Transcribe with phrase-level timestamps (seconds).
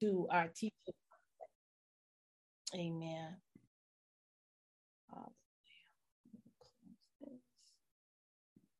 [0.00, 0.72] to our teacher.
[2.74, 3.36] Amen.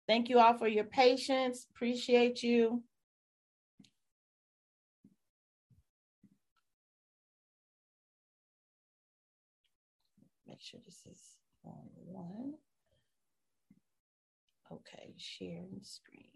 [0.08, 1.66] Thank you all for your patience.
[1.74, 2.82] Appreciate you.
[10.46, 11.20] Make sure this is
[11.62, 11.74] on
[12.06, 12.54] one.
[14.72, 16.27] Okay, sharing screen.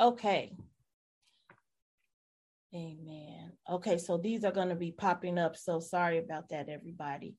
[0.00, 0.52] Okay.
[2.74, 3.52] Amen.
[3.70, 5.56] Okay, so these are going to be popping up.
[5.56, 7.34] So sorry about that, everybody.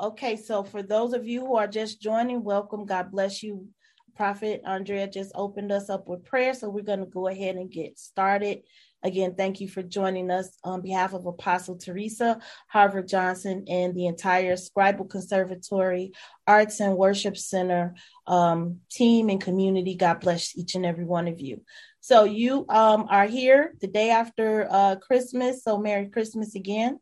[0.00, 2.84] Okay, so for those of you who are just joining, welcome.
[2.84, 3.68] God bless you.
[4.16, 6.52] Prophet Andrea just opened us up with prayer.
[6.52, 8.62] So we're going to go ahead and get started.
[9.04, 12.38] Again, thank you for joining us on behalf of Apostle Teresa
[12.68, 16.12] Harvard Johnson and the entire Scribal Conservatory
[16.46, 17.94] Arts and Worship Center
[18.26, 19.94] um, team and community.
[19.94, 21.62] God bless each and every one of you.
[22.02, 25.62] So you um, are here the day after uh, Christmas.
[25.62, 26.98] So Merry Christmas again.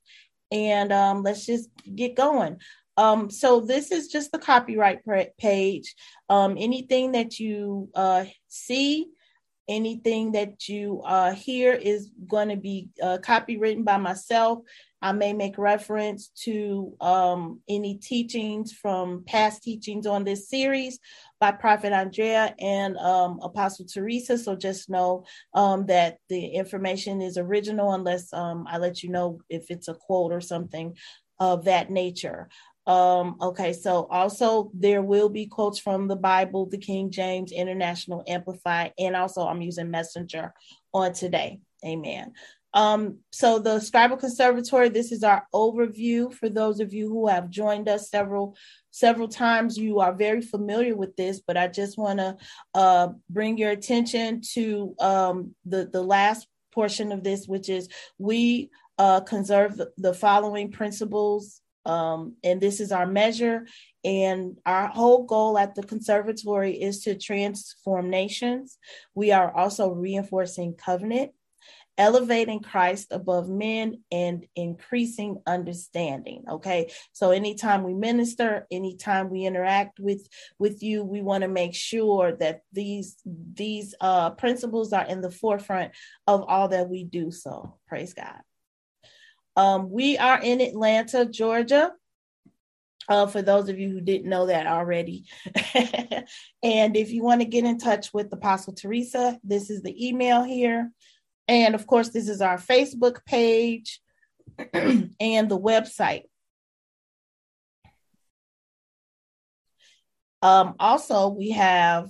[0.53, 2.59] And um, let's just get going.
[2.99, 5.01] Um, so this is just the copyright
[5.39, 5.95] page.
[6.29, 9.07] Um, anything that you uh, see
[9.69, 14.61] Anything that you uh, hear is going to be uh, copywritten by myself.
[15.03, 20.99] I may make reference to um, any teachings from past teachings on this series
[21.41, 24.37] by Prophet Andrea and um, Apostle Teresa.
[24.37, 29.41] So just know um, that the information is original unless um, I let you know
[29.49, 30.97] if it's a quote or something
[31.39, 32.49] of that nature.
[32.87, 38.25] Um, okay, so also there will be quotes from the Bible, the King James International
[38.27, 40.55] Amplified, and also I'm using Messenger
[40.93, 41.61] on today.
[41.85, 42.33] Amen.
[42.73, 47.51] Um, so the Scribal Conservatory, this is our overview for those of you who have
[47.51, 48.57] joined us several
[48.93, 49.77] several times.
[49.77, 52.37] You are very familiar with this, but I just want to
[52.75, 57.89] uh, bring your attention to um, the the last portion of this, which is
[58.19, 63.67] we uh, conserve the, the following principles um, and this is our measure.
[64.05, 68.79] And our whole goal at the conservatory is to transform nations.
[69.15, 71.33] We are also reinforcing covenant,
[71.99, 76.45] elevating Christ above men, and increasing understanding.
[76.49, 76.91] Okay.
[77.13, 80.27] So anytime we minister, anytime we interact with
[80.59, 85.31] with you, we want to make sure that these these uh, principles are in the
[85.31, 85.93] forefront
[86.27, 87.31] of all that we do.
[87.31, 88.41] So praise God.
[89.61, 91.93] Um, we are in Atlanta, Georgia.
[93.07, 95.27] Uh, for those of you who didn't know that already.
[96.63, 100.43] and if you want to get in touch with Apostle Teresa, this is the email
[100.45, 100.91] here.
[101.47, 104.01] And of course, this is our Facebook page
[104.73, 106.23] and the website.
[110.41, 112.09] Um, also, we have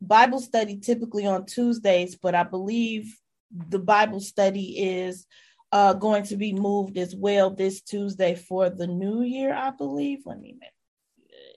[0.00, 3.18] Bible study typically on Tuesdays, but I believe
[3.50, 5.26] the Bible study is
[5.74, 10.20] uh, going to be moved as well this Tuesday for the new year, I believe.
[10.24, 10.56] Let me,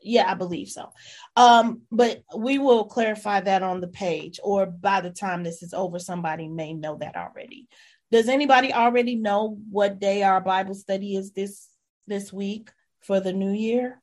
[0.02, 0.92] yeah, I believe so.
[1.36, 5.72] Um, but we will clarify that on the page, or by the time this is
[5.72, 7.68] over, somebody may know that already.
[8.12, 11.68] Does anybody already know what day our Bible study is this
[12.08, 14.02] this week for the new year?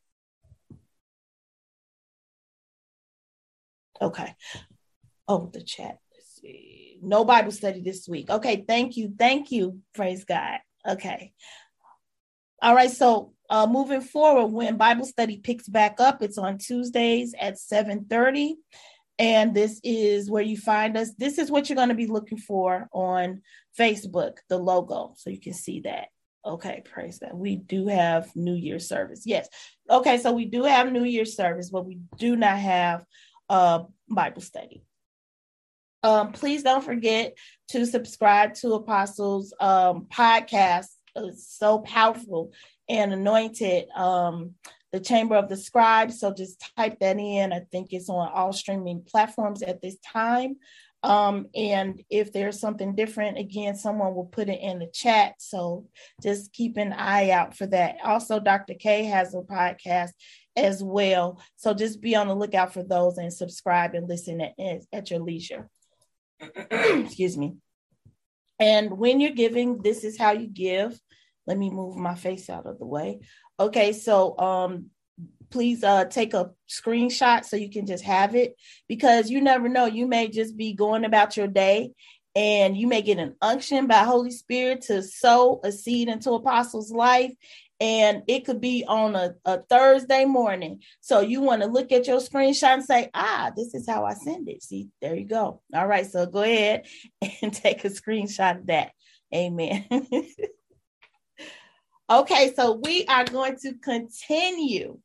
[4.01, 4.33] Okay.
[5.27, 5.99] Oh, the chat.
[6.13, 8.31] Let's see no Bible study this week.
[8.31, 9.15] Okay, thank you.
[9.19, 9.81] Thank you.
[9.95, 10.59] Praise God.
[10.87, 11.33] Okay.
[12.63, 17.35] All right, so uh, moving forward, when Bible study picks back up, it's on Tuesdays
[17.39, 18.55] at 7:30.
[19.19, 21.15] And this is where you find us.
[21.15, 23.43] This is what you're going to be looking for on
[23.79, 25.15] Facebook, the logo.
[25.17, 26.09] So you can see that.
[26.45, 27.37] Okay, praise that.
[27.37, 29.23] We do have New Year's service.
[29.25, 29.49] Yes.
[29.89, 33.05] Okay, so we do have New Year's service, but we do not have
[33.49, 34.83] uh Bible study.
[36.05, 37.35] Um, please don't forget
[37.69, 40.89] to subscribe to Apostles um, podcast.
[41.17, 42.53] It's so powerful
[42.91, 43.89] and anointed.
[43.89, 44.55] Um,
[44.93, 46.21] the Chamber of the Scribes.
[46.21, 47.53] So just type that in.
[47.53, 50.57] I think it's on all streaming platforms at this time.
[51.03, 55.35] Um, and if there's something different, again, someone will put it in the chat.
[55.39, 55.87] So
[56.23, 57.97] just keep an eye out for that.
[58.05, 58.75] Also, Dr.
[58.75, 60.11] K has a podcast
[60.55, 61.41] as well.
[61.57, 64.55] So just be on the lookout for those and subscribe and listen at,
[64.93, 65.71] at your leisure.
[66.71, 67.57] excuse me.
[68.61, 70.99] And when you're giving, this is how you give.
[71.47, 73.21] Let me move my face out of the way.
[73.59, 74.87] Okay, so um
[75.51, 78.57] please uh take a screenshot so you can just have it
[78.89, 81.93] because you never know you may just be going about your day
[82.35, 86.91] and you may get an unction by Holy Spirit to sow a seed into apostles'
[86.91, 87.33] life.
[87.81, 90.81] And it could be on a, a Thursday morning.
[91.01, 94.15] So you want to look at your screenshot and say, ah, this is how I
[94.15, 94.63] send it.
[94.63, 95.61] See, there you go.
[95.75, 96.07] All right.
[96.07, 96.87] So go ahead
[97.43, 98.93] and take a screenshot of that.
[99.35, 99.87] Amen.
[102.11, 102.55] okay.
[102.55, 104.99] So we are going to continue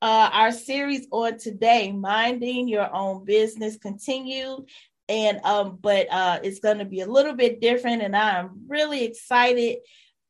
[0.00, 4.68] uh, our series on today, minding your own business, continued
[5.08, 9.04] and um but uh it's going to be a little bit different and i'm really
[9.04, 9.78] excited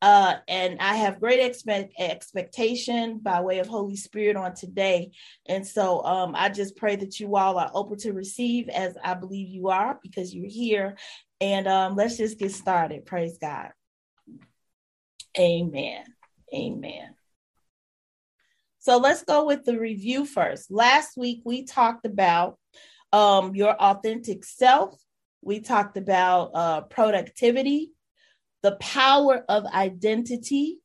[0.05, 5.11] uh and i have great expect expectation by way of holy spirit on today.
[5.47, 9.15] And so um i just pray that you all are open to receive as i
[9.15, 10.97] believe you are because you're here.
[11.41, 13.07] And um let's just get started.
[13.07, 13.71] Praise god.
[15.39, 16.05] Amen.
[16.55, 17.15] Amen.
[18.79, 20.71] So let's go with the review first.
[20.71, 22.59] Last week we talked about
[23.15, 25.01] um, your authentic self.
[25.41, 27.93] We talked about uh, productivity,
[28.65, 30.79] the power of identity,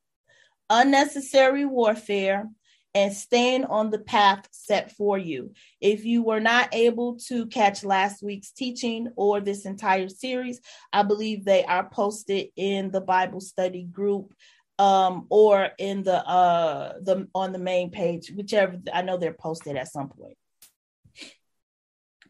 [0.69, 2.49] unnecessary warfare,
[2.93, 5.53] and staying on the path set for you.
[5.79, 10.59] If you were not able to catch last week's teaching or this entire series,
[10.91, 14.33] I believe they are posted in the Bible study group
[14.77, 19.77] um, or in the uh, the on the main page, whichever I know they're posted
[19.77, 20.35] at some point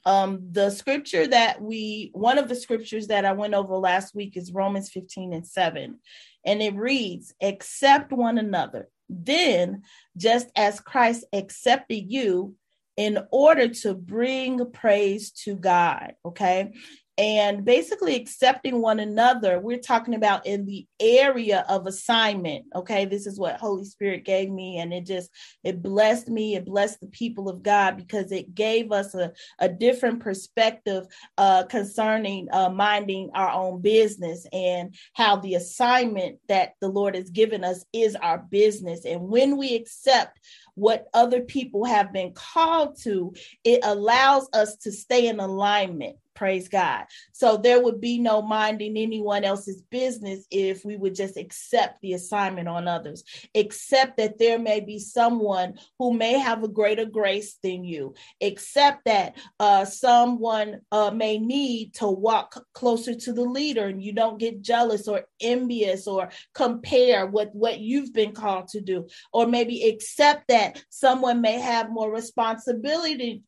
[0.05, 4.37] um, the scripture that we, one of the scriptures that I went over last week
[4.37, 5.99] is Romans 15 and 7.
[6.45, 8.89] And it reads, accept one another.
[9.09, 9.83] Then,
[10.15, 12.55] just as Christ accepted you
[12.95, 16.13] in order to bring praise to God.
[16.25, 16.73] Okay
[17.19, 19.59] and basically accepting one another.
[19.59, 22.67] We're talking about in the area of assignment.
[22.73, 25.29] Okay, this is what Holy Spirit gave me, and it just
[25.65, 26.55] it blessed me.
[26.55, 31.07] It blessed the people of God because it gave us a, a different perspective
[31.37, 37.29] uh, concerning uh, minding our own business and how the assignment that the Lord has
[37.31, 39.03] given us is our business.
[39.03, 40.39] And when we accept
[40.75, 43.33] what other people have been called to,
[43.63, 47.03] it allows us to stay in alignment Praise God.
[47.33, 52.13] So there would be no minding anyone else's business if we would just accept the
[52.13, 53.25] assignment on others,
[53.55, 59.03] accept that there may be someone who may have a greater grace than you, accept
[59.03, 64.39] that uh, someone uh, may need to walk closer to the leader and you don't
[64.39, 69.89] get jealous or envious or compare with what you've been called to do, or maybe
[69.89, 73.43] accept that someone may have more responsibility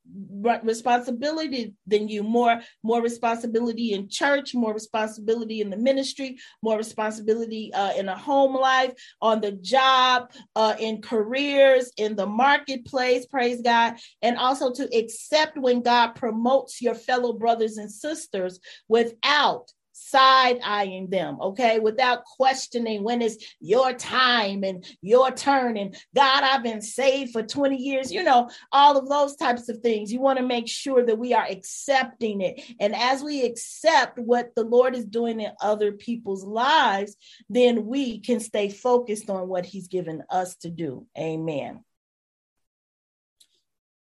[0.63, 7.73] responsibility than you, more more responsibility in church, more responsibility in the ministry, more responsibility
[7.73, 13.61] uh, in a home life, on the job, uh, in careers, in the marketplace, praise
[13.61, 19.71] God, and also to accept when God promotes your fellow brothers and sisters without
[20.01, 25.77] side eyeing them, okay, without questioning when it's your time and your turn.
[25.77, 29.79] And God, I've been saved for 20 years, you know, all of those types of
[29.79, 30.11] things.
[30.11, 32.61] You want to make sure that we are accepting it.
[32.79, 37.15] And as we accept what the Lord is doing in other people's lives,
[37.49, 41.05] then we can stay focused on what He's given us to do.
[41.17, 41.83] Amen.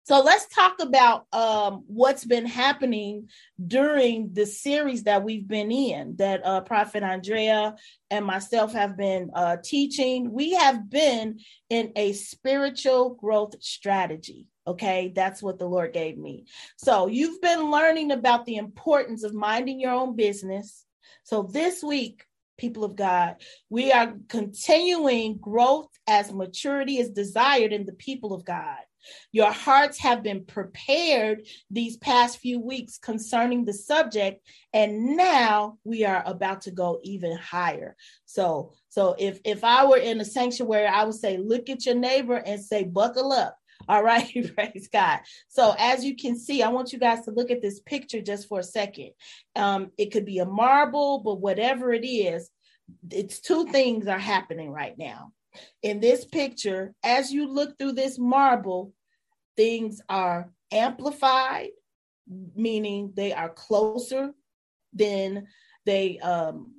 [0.10, 3.30] So let's talk about um, what's been happening
[3.68, 7.76] during the series that we've been in, that uh, Prophet Andrea
[8.10, 10.32] and myself have been uh, teaching.
[10.32, 14.48] We have been in a spiritual growth strategy.
[14.66, 16.46] Okay, that's what the Lord gave me.
[16.78, 20.86] So you've been learning about the importance of minding your own business.
[21.22, 22.26] So this week,
[22.58, 23.36] people of God,
[23.70, 28.80] we are continuing growth as maturity is desired in the people of God.
[29.32, 36.06] Your hearts have been prepared these past few weeks concerning the subject, and now we
[36.06, 37.96] are about to go even higher.
[38.26, 41.96] So, so if if I were in a sanctuary, I would say, look at your
[41.96, 43.56] neighbor and say, buckle up.
[43.88, 45.20] All right, praise God.
[45.48, 48.48] So, as you can see, I want you guys to look at this picture just
[48.48, 49.12] for a second.
[49.56, 52.50] Um, it could be a marble, but whatever it is,
[53.12, 55.32] it's two things are happening right now.
[55.82, 58.94] In this picture, as you look through this marble,
[59.56, 61.70] things are amplified,
[62.56, 64.32] meaning they are closer
[64.94, 65.48] than
[65.86, 66.76] they um,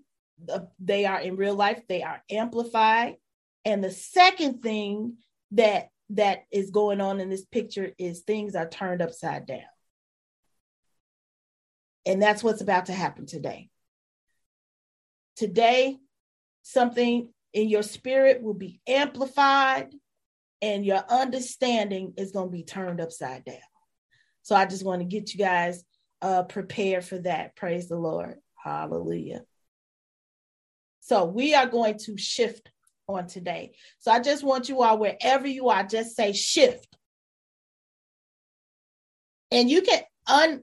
[0.79, 1.83] they are in real life.
[1.89, 3.17] They are amplified.
[3.65, 5.17] And the second thing
[5.53, 9.61] that that is going on in this picture is things are turned upside down.
[12.07, 13.69] And that's what's about to happen today.
[15.37, 15.99] Today,
[16.62, 19.92] something in your spirit will be amplified
[20.62, 23.57] and your understanding is going to be turned upside down.
[24.42, 25.85] So I just want to get you guys
[26.23, 27.57] uh, prepared for that.
[27.57, 28.37] Praise the Lord.
[28.62, 29.42] Hallelujah.
[31.00, 32.71] So we are going to shift
[33.09, 33.73] on today.
[33.99, 36.97] So I just want you all, wherever you are, just say shift.
[39.50, 40.62] And you can un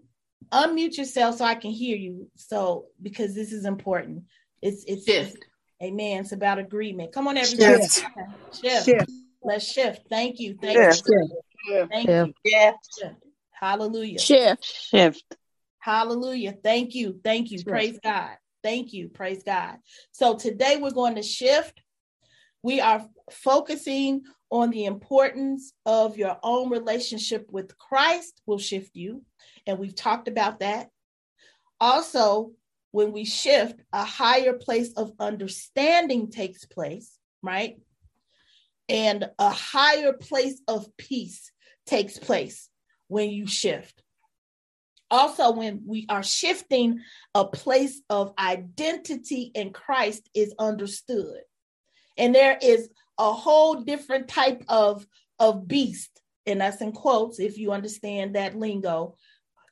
[0.52, 2.30] unmute yourself so I can hear you.
[2.36, 4.24] So because this is important.
[4.62, 5.46] It's it's shift.
[5.82, 6.22] Amen.
[6.22, 7.12] It's about agreement.
[7.12, 7.84] Come on, everybody.
[7.84, 8.06] Shift.
[8.52, 8.86] shift.
[8.86, 9.12] shift.
[9.44, 10.02] Let's shift.
[10.10, 10.58] Thank you.
[10.60, 11.04] Thank shift.
[11.08, 11.30] you.
[11.68, 11.92] Shift.
[11.92, 12.34] Thank shift.
[12.44, 12.74] you.
[13.00, 13.24] Shift.
[13.52, 14.20] Hallelujah.
[14.20, 14.64] Shift.
[14.64, 15.36] Shift.
[15.80, 16.54] Hallelujah.
[16.64, 17.20] Thank you.
[17.24, 17.60] Thank you.
[17.60, 17.70] Shift.
[17.70, 18.32] Praise God.
[18.64, 19.10] Thank you.
[19.10, 19.78] Praise God.
[20.12, 21.80] So today we're going to shift.
[22.64, 29.22] We are focusing on the importance of your own relationship with Christ will shift you.
[29.66, 30.90] And we've talked about that.
[31.80, 32.52] Also,
[32.92, 37.78] when we shift, a higher place of understanding takes place, right?
[38.90, 41.52] And a higher place of peace
[41.86, 42.70] takes place
[43.08, 44.02] when you shift.
[45.10, 47.00] Also, when we are shifting,
[47.34, 51.42] a place of identity in Christ is understood.
[52.18, 55.06] And there is a whole different type of,
[55.40, 59.16] of beast, and that's in quotes if you understand that lingo,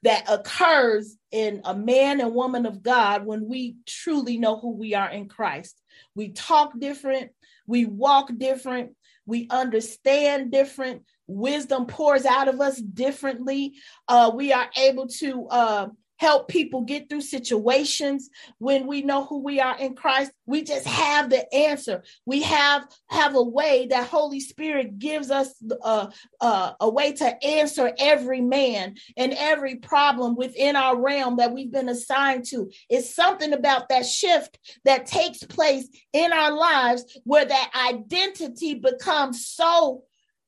[0.06, 4.94] that occurs in a man and woman of God when we truly know who we
[4.94, 5.82] are in Christ.
[6.14, 7.32] We talk different,
[7.66, 8.92] we walk different,
[9.26, 13.74] we understand different, wisdom pours out of us differently.
[14.08, 19.44] Uh, we are able to uh, help people get through situations when we know who
[19.44, 20.32] we are in Christ.
[20.46, 22.04] We just have the answer.
[22.26, 26.08] We have have a way that Holy Spirit gives us uh,
[26.42, 31.72] uh, a way to answer every man and every problem within our realm that we've
[31.72, 32.70] been assigned to.
[32.90, 39.46] It's something about that shift that takes place in our lives where that identity becomes
[39.46, 40.04] so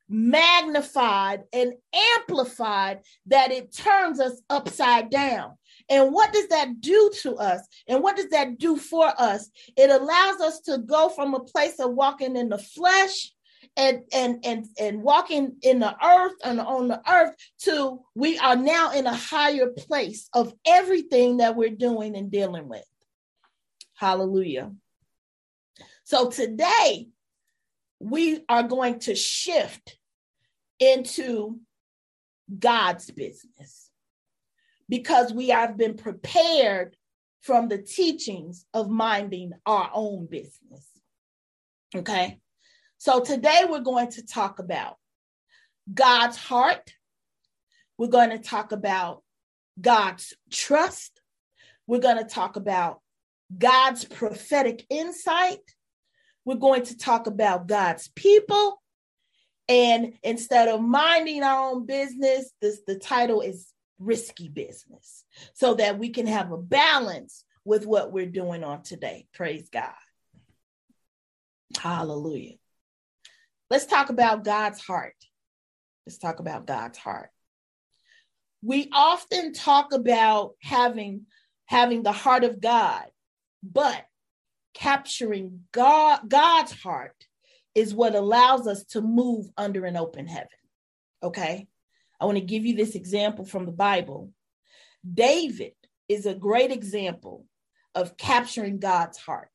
[0.10, 1.74] magnified and
[2.18, 5.58] amplified that it turns us upside down.
[5.90, 7.66] And what does that do to us?
[7.88, 9.50] And what does that do for us?
[9.76, 13.32] It allows us to go from a place of walking in the flesh
[13.76, 18.56] and and and and walking in the earth and on the earth to we are
[18.56, 22.86] now in a higher place of everything that we're doing and dealing with.
[23.94, 24.72] Hallelujah.
[26.04, 27.10] So today
[28.00, 29.97] we are going to shift
[30.80, 31.60] into
[32.60, 33.90] God's business
[34.90, 36.96] because we have been prepared
[37.42, 40.86] from the teachings of minding our own business.
[41.96, 42.40] Okay.
[42.98, 44.96] So today we're going to talk about
[45.94, 46.94] God's heart.
[47.98, 49.24] We're going to talk about
[49.80, 51.22] God's trust.
[51.86, 53.02] We're going to talk about
[53.56, 55.60] God's prophetic insight.
[56.44, 58.82] We're going to talk about God's people.
[59.70, 63.68] And instead of minding our own business, this the title is
[64.00, 69.28] risky business so that we can have a balance with what we're doing on today.
[69.34, 69.92] Praise God.
[71.78, 72.56] Hallelujah.
[73.70, 75.16] Let's talk about God's heart.
[76.06, 77.30] Let's talk about God's heart.
[78.62, 81.26] We often talk about having
[81.66, 83.04] having the heart of God,
[83.62, 84.06] but
[84.74, 87.27] capturing God, God's heart
[87.78, 90.48] is what allows us to move under an open heaven.
[91.22, 91.68] Okay.
[92.20, 94.32] I want to give you this example from the Bible.
[95.14, 95.74] David
[96.10, 97.46] is a great example
[97.94, 99.52] of capturing God's heart.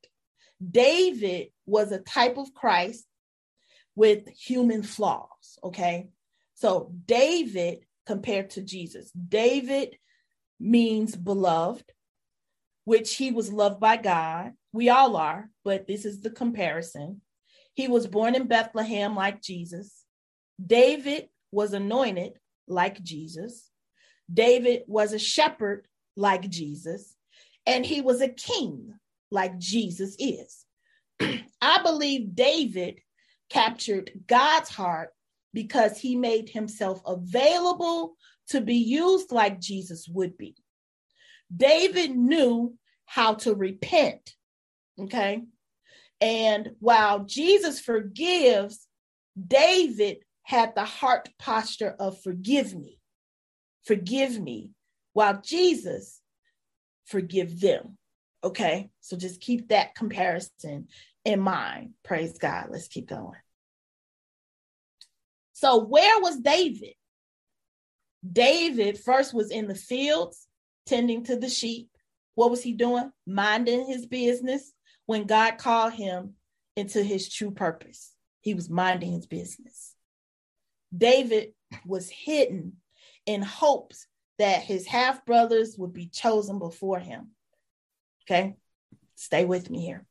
[0.65, 3.05] David was a type of Christ
[3.93, 5.59] with human flaws.
[5.61, 6.07] Okay.
[6.53, 9.97] So David compared to Jesus, David
[10.61, 11.91] means beloved,
[12.85, 14.53] which he was loved by God.
[14.71, 17.19] We all are, but this is the comparison.
[17.73, 20.03] He was born in Bethlehem like Jesus.
[20.63, 22.33] David was anointed
[22.67, 23.69] like Jesus.
[24.31, 27.15] David was a shepherd like Jesus.
[27.65, 28.93] And he was a king
[29.31, 30.65] like Jesus is.
[31.61, 32.99] I believe David
[33.49, 35.09] captured God's heart
[35.53, 38.15] because he made himself available
[38.49, 40.55] to be used like Jesus would be.
[41.55, 42.75] David knew
[43.05, 44.33] how to repent.
[44.99, 45.43] Okay.
[46.23, 48.87] And while Jesus forgives,
[49.37, 53.01] David had the heart posture of forgive me,
[53.83, 54.71] forgive me,
[55.11, 56.21] while Jesus
[57.03, 57.97] forgive them.
[58.41, 58.89] Okay.
[59.01, 60.87] So just keep that comparison
[61.25, 61.91] in mind.
[62.05, 62.67] Praise God.
[62.69, 63.39] Let's keep going.
[65.51, 66.93] So, where was David?
[68.29, 70.47] David first was in the fields
[70.85, 71.89] tending to the sheep.
[72.35, 73.11] What was he doing?
[73.27, 74.71] Minding his business
[75.05, 76.33] when God called him
[76.75, 78.11] into his true purpose.
[78.41, 79.95] He was minding his business.
[80.95, 81.53] David
[81.85, 82.73] was hidden
[83.25, 84.07] in hopes
[84.37, 87.29] that his half brothers would be chosen before him.
[88.23, 88.55] Okay.
[89.15, 90.05] Stay with me here.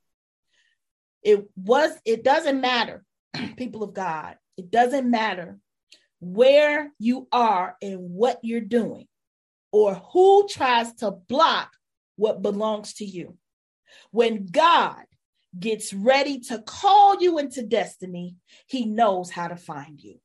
[1.23, 3.05] It was, it doesn't matter,
[3.57, 4.37] people of God.
[4.57, 5.59] It doesn't matter
[6.21, 9.09] where you are and what you're doing
[9.73, 11.73] or who tries to block
[12.17, 13.37] what belongs to you.
[14.11, 15.05] When God
[15.59, 20.19] gets ready to call you into destiny, he knows how to find you.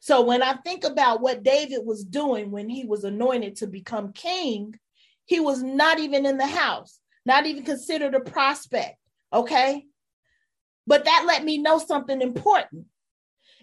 [0.00, 4.12] So when I think about what David was doing when he was anointed to become
[4.12, 4.78] king,
[5.26, 8.96] he was not even in the house, not even considered a prospect.
[9.32, 9.86] Okay.
[10.86, 12.86] But that let me know something important.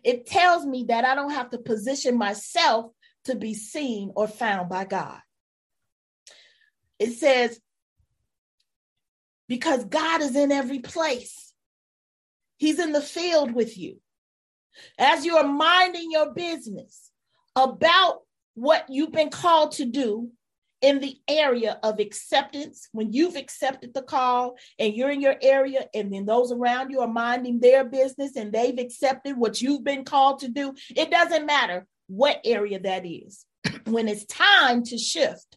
[0.03, 2.91] It tells me that I don't have to position myself
[3.25, 5.19] to be seen or found by God.
[6.99, 7.59] It says,
[9.47, 11.53] because God is in every place,
[12.57, 13.99] He's in the field with you.
[14.97, 17.11] As you are minding your business
[17.55, 18.21] about
[18.53, 20.31] what you've been called to do,
[20.81, 25.87] in the area of acceptance, when you've accepted the call and you're in your area,
[25.93, 30.05] and then those around you are minding their business and they've accepted what you've been
[30.05, 33.45] called to do, it doesn't matter what area that is.
[33.85, 35.56] when it's time to shift,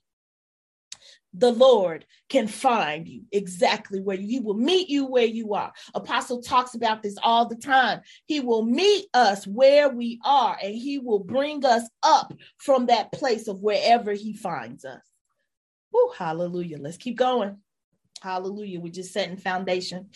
[1.33, 5.73] the Lord can find you exactly where you, he will meet you where you are.
[5.95, 8.01] Apostle talks about this all the time.
[8.27, 13.13] He will meet us where we are and he will bring us up from that
[13.13, 15.01] place of wherever he finds us.
[15.95, 16.79] Oh, hallelujah.
[16.79, 17.59] Let's keep going.
[18.23, 18.81] Hallelujah.
[18.81, 20.11] We're just setting foundation.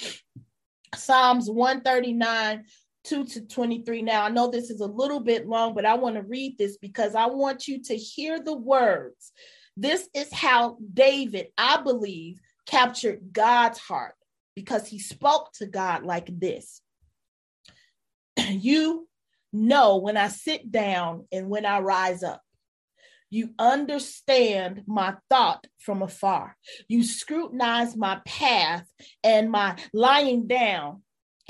[0.94, 2.64] Psalms 139,
[3.04, 4.02] 2 to 23.
[4.02, 6.76] Now, I know this is a little bit long, but I want to read this
[6.76, 9.33] because I want you to hear the words.
[9.76, 14.14] This is how David, I believe, captured God's heart
[14.54, 16.81] because he spoke to God like this
[18.38, 19.09] You
[19.52, 22.43] know when I sit down and when I rise up.
[23.31, 26.57] You understand my thought from afar.
[26.87, 28.87] You scrutinize my path
[29.25, 31.02] and my lying down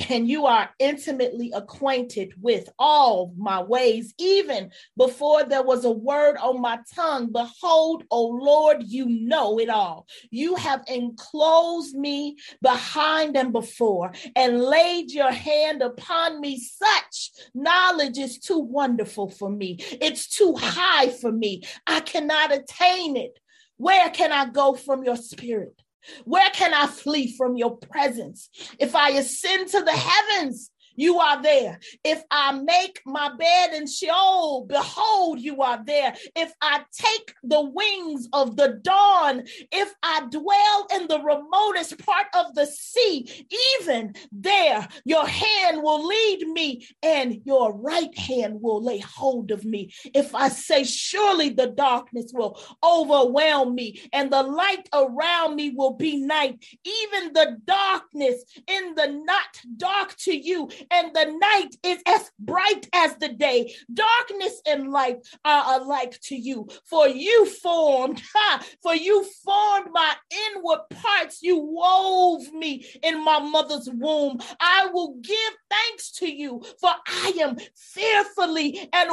[0.08, 6.36] and you are intimately acquainted with all my ways, even before there was a word
[6.38, 7.30] on my tongue.
[7.30, 10.06] Behold, O Lord, you know it all.
[10.30, 16.58] You have enclosed me behind and before, and laid your hand upon me.
[16.58, 21.62] Such knowledge is too wonderful for me, it's too high for me.
[21.86, 23.38] I cannot attain it.
[23.76, 25.83] Where can I go from your spirit?
[26.24, 28.48] Where can I flee from your presence?
[28.78, 31.78] If I ascend to the heavens, you are there.
[32.02, 36.14] If I make my bed in Sheol, behold, you are there.
[36.36, 42.26] If I take the wings of the dawn, if I dwell in the remotest part
[42.34, 43.46] of the sea,
[43.80, 49.64] even there your hand will lead me and your right hand will lay hold of
[49.64, 49.92] me.
[50.14, 55.94] If I say, surely the darkness will overwhelm me and the light around me will
[55.94, 62.02] be night, even the darkness in the not dark to you and the night is
[62.06, 63.74] as bright as the day.
[63.92, 68.22] Darkness and light are alike to you, for you formed,
[68.82, 70.14] for you formed my
[70.48, 71.42] inward parts.
[71.42, 74.38] You wove me in my mother's womb.
[74.60, 79.10] I will give thanks to you, for I am fearfully and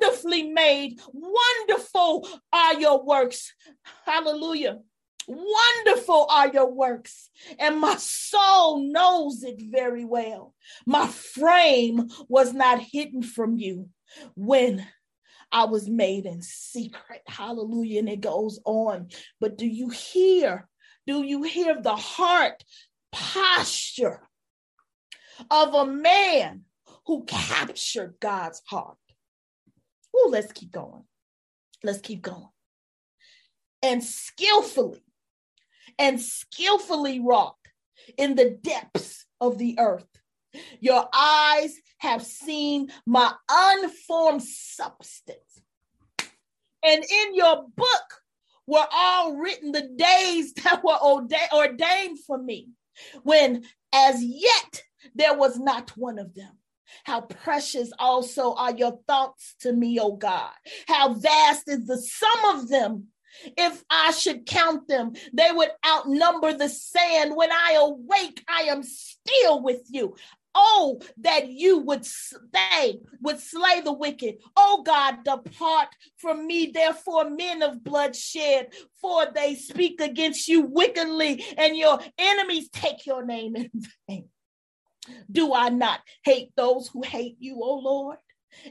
[0.00, 1.00] wonderfully made.
[1.12, 3.52] Wonderful are your works.
[4.04, 4.78] Hallelujah.
[5.26, 10.54] Wonderful are your works, and my soul knows it very well.
[10.86, 13.90] My frame was not hidden from you
[14.34, 14.86] when
[15.52, 17.22] I was made in secret.
[17.26, 18.00] Hallelujah.
[18.00, 19.08] And it goes on.
[19.40, 20.68] But do you hear?
[21.06, 22.62] Do you hear the heart
[23.12, 24.28] posture
[25.50, 26.64] of a man
[27.06, 28.98] who captured God's heart?
[30.14, 31.04] Oh, let's keep going.
[31.82, 32.48] Let's keep going.
[33.82, 35.02] And skillfully
[36.00, 37.54] and skillfully wrought
[38.16, 40.08] in the depths of the earth.
[40.80, 45.62] Your eyes have seen my unformed substance.
[46.82, 48.22] And in your book
[48.66, 50.98] were all written the days that were
[51.52, 52.70] ordained for me,
[53.22, 54.82] when as yet
[55.14, 56.56] there was not one of them.
[57.04, 60.50] How precious also are your thoughts to me, O God.
[60.88, 63.08] How vast is the sum of them.
[63.56, 67.36] If I should count them, they would outnumber the sand.
[67.36, 70.16] When I awake, I am still with you.
[70.54, 74.38] Oh, that you would stay, would slay the wicked.
[74.56, 81.44] Oh God, depart from me, therefore, men of bloodshed, for they speak against you wickedly,
[81.56, 83.70] and your enemies take your name in
[84.08, 84.28] vain.
[85.30, 88.18] Do I not hate those who hate you, O Lord?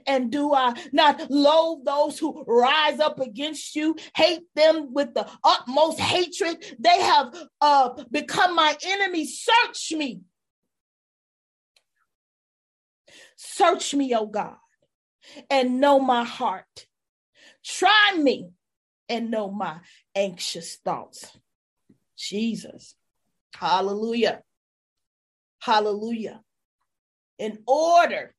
[0.06, 5.28] And do I not loathe those who rise up against you, hate them with the
[5.44, 6.64] utmost hatred?
[6.80, 9.26] They have uh, become my enemy.
[9.26, 10.22] Search me.
[13.36, 14.58] Search me, O God,
[15.50, 16.88] and know my heart.
[17.64, 18.50] Try me
[19.08, 19.80] and know my
[20.16, 21.26] anxious thoughts.
[22.18, 22.96] Jesus.
[23.56, 24.44] Hallelujah.
[25.60, 26.42] Hallelujah.
[27.38, 28.34] In order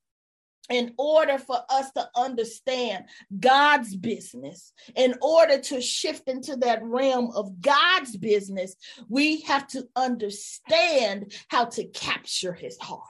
[0.71, 3.05] in order for us to understand
[3.39, 8.77] God's business, in order to shift into that realm of God's business,
[9.09, 13.03] we have to understand how to capture his heart.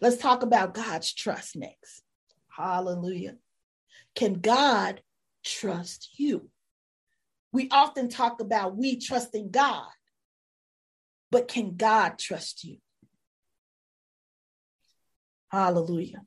[0.00, 2.02] Let's talk about God's trust next.
[2.48, 3.36] Hallelujah.
[4.16, 5.00] Can God
[5.44, 6.50] trust you?
[7.52, 9.86] We often talk about we trusting God,
[11.30, 12.78] but can God trust you?
[15.54, 16.22] Hallelujah.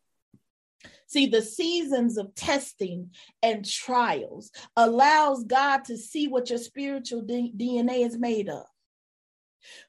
[1.08, 3.12] See, the seasons of testing
[3.44, 8.66] and trials allows God to see what your spiritual D- DNA is made of.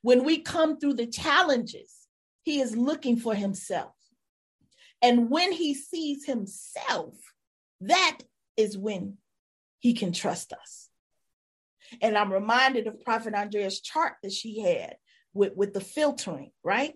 [0.02, 1.92] When we come through the challenges,
[2.42, 3.94] he is looking for himself.
[5.02, 7.14] And when he sees himself,
[7.82, 8.18] that
[8.56, 9.18] is when
[9.78, 10.88] he can trust us.
[12.02, 14.96] And I'm reminded of Prophet Andrea's chart that she had
[15.32, 16.94] with, with the filtering, right?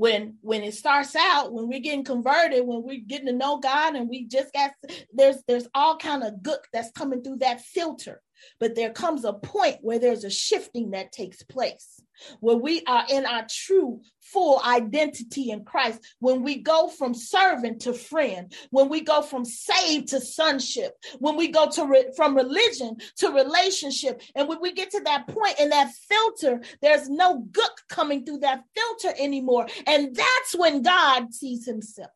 [0.00, 3.94] When when it starts out when we're getting converted when we're getting to know god
[3.94, 4.70] and we just got
[5.12, 8.22] there's there's all kind of gook that's coming through that filter
[8.58, 12.00] but there comes a point where there's a shifting that takes place
[12.40, 17.80] where we are in our true full identity in Christ, when we go from servant
[17.82, 22.36] to friend, when we go from saved to sonship, when we go to re- from
[22.36, 27.42] religion to relationship, and when we get to that point in that filter, there's no
[27.50, 32.10] gook coming through that filter anymore, and that's when God sees Himself.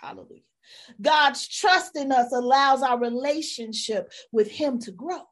[0.00, 0.42] Hallelujah.
[1.00, 5.22] God's trust in us allows our relationship with Him to grow.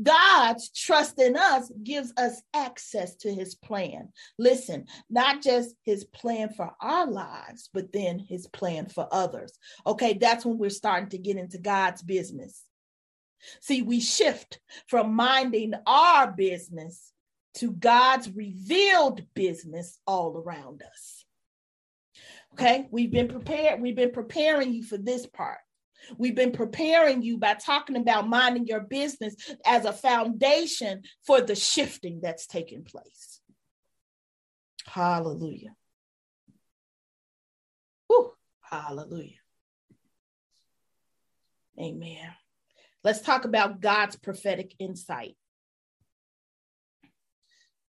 [0.00, 4.10] God's trust in us gives us access to his plan.
[4.38, 9.52] Listen, not just his plan for our lives, but then his plan for others.
[9.86, 12.62] Okay, that's when we're starting to get into God's business.
[13.60, 17.12] See, we shift from minding our business
[17.54, 21.23] to God's revealed business all around us.
[22.54, 25.58] Okay, we've been prepared, we've been preparing you for this part.
[26.18, 29.34] We've been preparing you by talking about minding your business
[29.66, 33.40] as a foundation for the shifting that's taking place.
[34.86, 35.74] Hallelujah.
[38.06, 38.32] Whew.
[38.60, 39.40] Hallelujah.
[41.80, 42.30] Amen.
[43.02, 45.36] Let's talk about God's prophetic insight.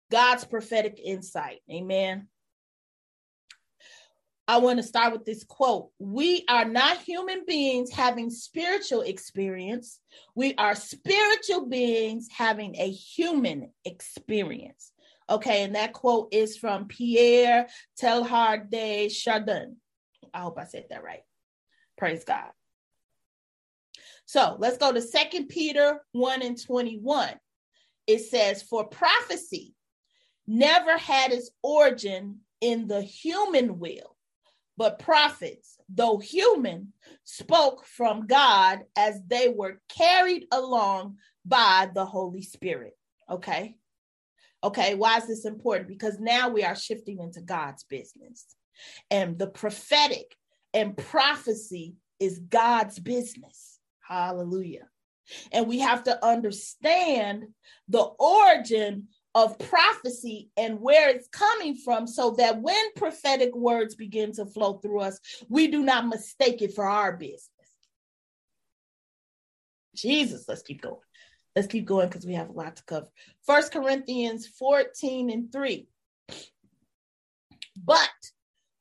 [0.09, 1.59] God's prophetic insight.
[1.71, 2.29] Amen.
[4.47, 5.89] I want to start with this quote.
[5.97, 9.99] We are not human beings having spiritual experience.
[10.35, 14.91] We are spiritual beings having a human experience.
[15.27, 17.67] Okay, and that quote is from Pierre
[17.99, 19.77] Teilhard de Chardin.
[20.31, 21.23] I hope I said that right.
[21.97, 22.51] Praise God.
[24.27, 27.29] So let's go to Second Peter 1 and 21.
[28.05, 29.73] It says, For prophecy
[30.45, 34.14] never had its origin in the human will
[34.77, 42.41] but prophets, though human, spoke from God as they were carried along by the Holy
[42.41, 42.97] Spirit.
[43.29, 43.75] Okay.
[44.63, 44.95] Okay.
[44.95, 45.89] Why is this important?
[45.89, 48.45] Because now we are shifting into God's business.
[49.09, 50.35] And the prophetic
[50.73, 53.79] and prophecy is God's business.
[54.01, 54.87] Hallelujah.
[55.51, 57.45] And we have to understand
[57.87, 64.31] the origin of prophecy and where it's coming from so that when prophetic words begin
[64.31, 65.19] to flow through us,
[65.49, 67.49] we do not mistake it for our business.
[69.93, 70.95] Jesus, let's keep going.
[71.53, 73.07] Let's keep going because we have a lot to cover.
[73.45, 75.87] First Corinthians 14 and 3.
[77.83, 78.09] But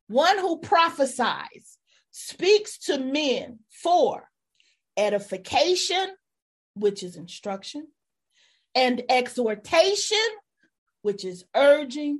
[0.06, 1.78] one who prophesies
[2.12, 4.28] speaks to men for
[4.96, 6.14] edification,
[6.74, 7.88] which is instruction,
[8.74, 10.18] and exhortation,
[11.04, 12.18] which is urging,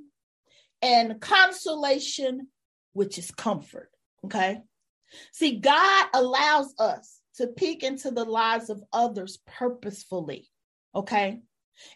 [0.83, 2.49] and consolation,
[2.93, 3.91] which is comfort.
[4.27, 4.61] Okay.
[5.33, 10.51] See, God allows us to peek into the lives of others purposefully.
[10.95, 11.41] Okay.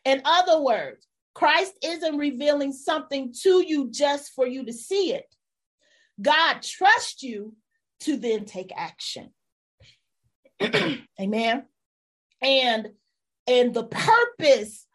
[0.07, 5.27] In other words, Christ isn't revealing something to you just for you to see it.
[6.21, 7.55] God trusts you
[8.01, 9.29] to then take action.
[11.21, 11.67] Amen.
[12.41, 12.89] And
[13.47, 14.87] and the purpose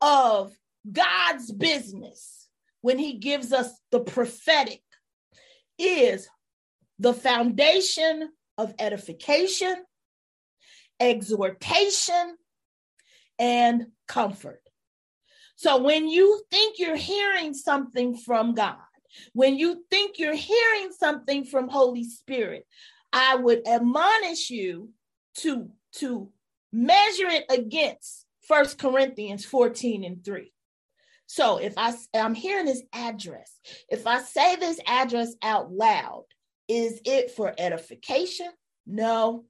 [0.00, 0.52] of
[0.90, 2.48] God's business
[2.80, 4.82] when he gives us the prophetic
[5.78, 6.28] is
[6.98, 9.76] the foundation of edification,
[10.98, 12.36] exhortation,
[13.38, 14.60] and comfort.
[15.56, 18.76] So when you think you're hearing something from God,
[19.32, 22.66] when you think you're hearing something from Holy Spirit,
[23.12, 24.90] I would admonish you
[25.38, 26.30] to, to
[26.72, 30.52] measure it against First Corinthians 14 and 3.
[31.32, 33.52] So if I I'm hearing this address,
[33.88, 36.24] if I say this address out loud,
[36.66, 38.48] is it for edification?
[38.84, 39.44] No.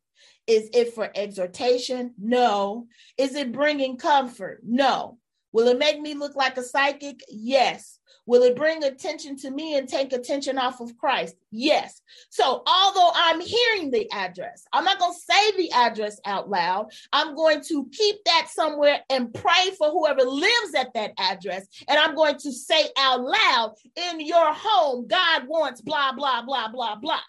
[0.47, 2.13] Is it for exhortation?
[2.19, 2.87] No.
[3.17, 4.61] Is it bringing comfort?
[4.63, 5.17] No.
[5.53, 7.21] Will it make me look like a psychic?
[7.29, 7.99] Yes.
[8.27, 11.35] Will it bring attention to me and take attention off of Christ?
[11.51, 12.01] Yes.
[12.29, 16.93] So, although I'm hearing the address, I'm not going to say the address out loud.
[17.13, 21.67] I'm going to keep that somewhere and pray for whoever lives at that address.
[21.89, 26.69] And I'm going to say out loud, in your home, God wants blah, blah, blah,
[26.69, 27.21] blah, blah.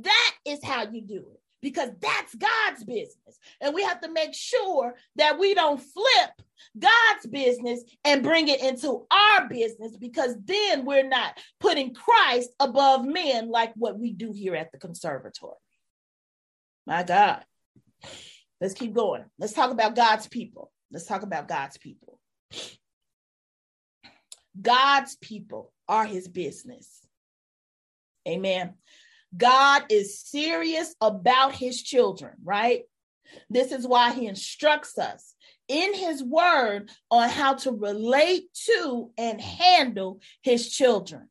[0.00, 3.40] That is how you do it because that's God's business.
[3.60, 6.30] And we have to make sure that we don't flip
[6.78, 13.04] God's business and bring it into our business because then we're not putting Christ above
[13.04, 15.56] men like what we do here at the conservatory.
[16.86, 17.44] My God.
[18.60, 19.24] Let's keep going.
[19.36, 20.70] Let's talk about God's people.
[20.92, 22.20] Let's talk about God's people.
[24.62, 27.04] God's people are his business.
[28.28, 28.74] Amen.
[29.36, 32.82] God is serious about his children, right?
[33.50, 35.34] This is why he instructs us
[35.68, 41.28] in his word on how to relate to and handle his children.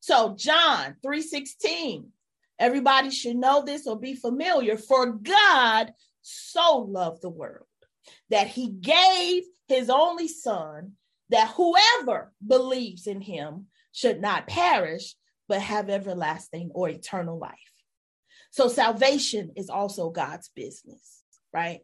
[0.00, 2.12] So John 3:16
[2.58, 7.66] everybody should know this or be familiar for God so loved the world
[8.28, 10.92] that he gave his only son
[11.30, 15.14] that whoever believes in him should not perish
[15.50, 17.58] but have everlasting or eternal life.
[18.52, 21.80] So salvation is also God's business, right?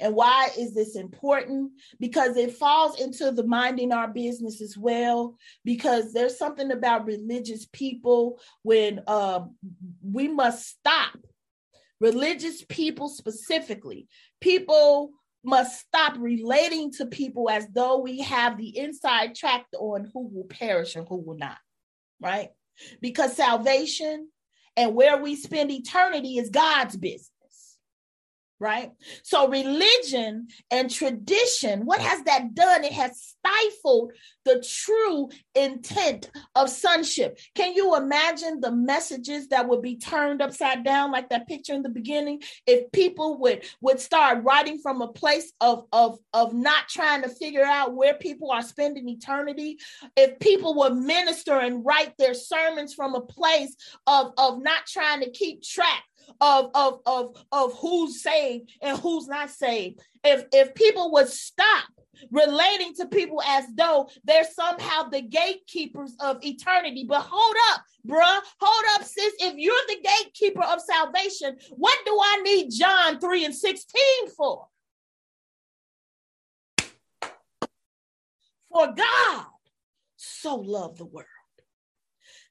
[0.00, 1.70] And why is this important?
[2.00, 5.36] Because it falls into the minding our business as well.
[5.64, 9.54] Because there's something about religious people when um,
[10.02, 11.16] we must stop.
[12.00, 14.08] Religious people specifically,
[14.40, 15.12] people
[15.44, 20.48] must stop relating to people as though we have the inside track on who will
[20.48, 21.58] perish and who will not,
[22.20, 22.48] right?
[23.00, 24.28] Because salvation
[24.76, 27.30] and where we spend eternity is God's business
[28.58, 28.92] right?
[29.22, 32.84] So, religion and tradition, what has that done?
[32.84, 34.12] It has stifled
[34.44, 37.38] the true intent of sonship.
[37.54, 41.82] Can you imagine the messages that would be turned upside down, like that picture in
[41.82, 42.42] the beginning?
[42.66, 47.28] If people would would start writing from a place of of of not trying to
[47.28, 49.78] figure out where people are spending eternity,
[50.16, 55.20] if people would minister and write their sermons from a place of of not trying
[55.20, 56.04] to keep track
[56.40, 60.00] of of of of who's saved and who's not saved.
[60.24, 61.84] If if people would stop
[62.30, 67.04] relating to people as though they're somehow the gatekeepers of eternity.
[67.04, 68.40] But hold up bruh.
[68.60, 69.34] Hold up sis.
[69.40, 74.66] If you're the gatekeeper of salvation what do i need john 3 and 16 for?
[78.70, 79.46] For god
[80.16, 81.26] so loved the world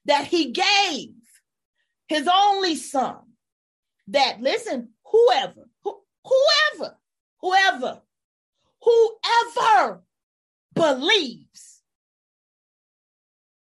[0.06, 1.10] that he gave
[2.08, 3.18] his only son
[4.08, 6.96] that listen, whoever, whoever,
[7.40, 8.00] whoever,
[8.82, 10.02] whoever
[10.74, 11.82] believes.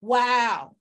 [0.00, 0.76] Wow.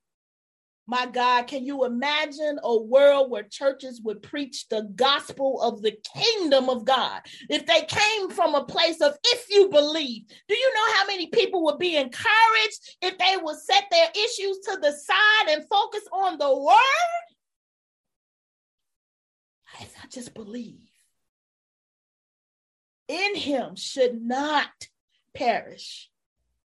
[0.88, 5.96] My God, can you imagine a world where churches would preach the gospel of the
[6.14, 7.22] kingdom of God?
[7.50, 11.28] If they came from a place of if you believe, do you know how many
[11.28, 16.04] people would be encouraged if they would set their issues to the side and focus
[16.12, 17.31] on the word?
[19.82, 20.89] If I just believe
[23.08, 24.70] in him should not
[25.36, 26.10] perish,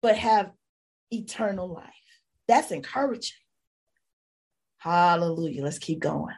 [0.00, 0.50] but have
[1.10, 1.84] eternal life.
[2.48, 3.36] That's encouraging.
[4.78, 5.62] Hallelujah.
[5.62, 6.34] Let's keep going.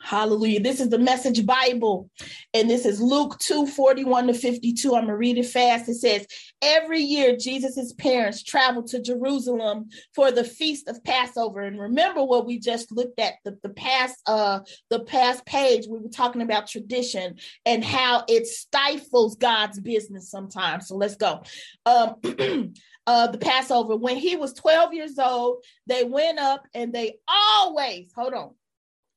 [0.00, 0.60] Hallelujah.
[0.60, 2.08] This is the message Bible.
[2.54, 4.88] And this is Luke 2 41 to 52.
[4.88, 5.88] I'm going to read it fast.
[5.88, 6.26] It says,
[6.62, 11.60] Every year, Jesus' parents traveled to Jerusalem for the feast of Passover.
[11.60, 15.86] And remember what we just looked at the, the past uh the past page.
[15.86, 20.88] We were talking about tradition and how it stifles God's business sometimes.
[20.88, 21.42] So let's go.
[21.84, 22.16] Um
[23.06, 23.96] uh the Passover.
[23.96, 28.54] When he was 12 years old, they went up and they always hold on.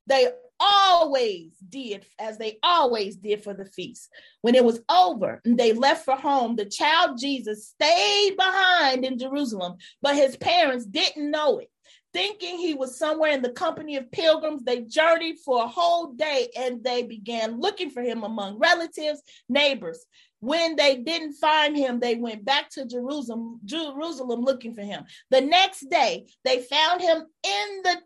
[0.08, 0.28] They
[0.60, 4.10] always did, as they always did for the feast.
[4.42, 9.18] When it was over and they left for home, the child Jesus stayed behind in
[9.18, 11.70] Jerusalem, but his parents didn't know it.
[12.12, 16.50] Thinking he was somewhere in the company of pilgrims, they journeyed for a whole day
[16.58, 20.06] and they began looking for him among relatives, neighbors.
[20.40, 25.04] When they didn't find him, they went back to Jerusalem, Jerusalem looking for him.
[25.30, 27.98] The next day, they found him in the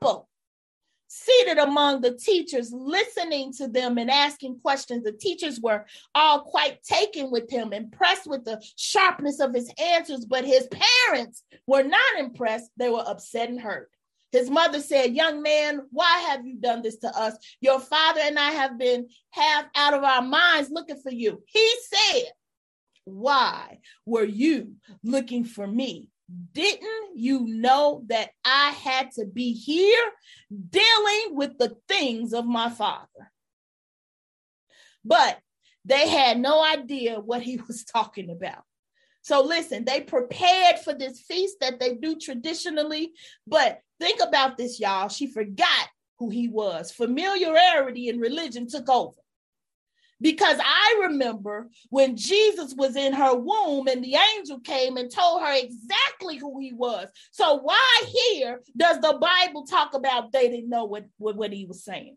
[0.00, 0.28] temple
[1.12, 5.04] seated among the teachers, listening to them and asking questions.
[5.04, 10.24] The teachers were all quite taken with him, impressed with the sharpness of his answers,
[10.24, 10.68] but his
[11.06, 12.70] parents were not impressed.
[12.78, 13.90] They were upset and hurt.
[14.30, 17.36] His mother said, Young man, why have you done this to us?
[17.60, 21.42] Your father and I have been half out of our minds looking for you.
[21.46, 22.32] He said,
[23.04, 26.08] Why were you looking for me?
[26.52, 30.04] Didn't you know that I had to be here
[30.70, 33.30] dealing with the things of my father?
[35.04, 35.38] But
[35.84, 38.62] they had no idea what he was talking about.
[39.22, 43.12] So listen, they prepared for this feast that they do traditionally,
[43.46, 45.08] but think about this, y'all.
[45.08, 46.90] She forgot who he was.
[46.90, 49.21] Familiarity in religion took over
[50.22, 55.42] because I remember when Jesus was in her womb and the angel came and told
[55.42, 57.08] her exactly who he was.
[57.32, 61.66] So why here does the Bible talk about they didn't know what, what, what he
[61.66, 62.16] was saying?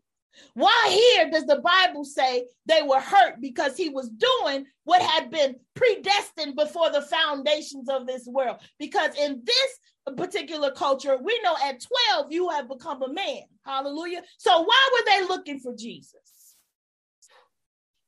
[0.53, 5.31] Why here does the Bible say they were hurt because he was doing what had
[5.31, 8.57] been predestined before the foundations of this world?
[8.77, 13.43] Because in this particular culture, we know at 12 you have become a man.
[13.63, 14.21] Hallelujah.
[14.37, 16.24] So why were they looking for Jesus?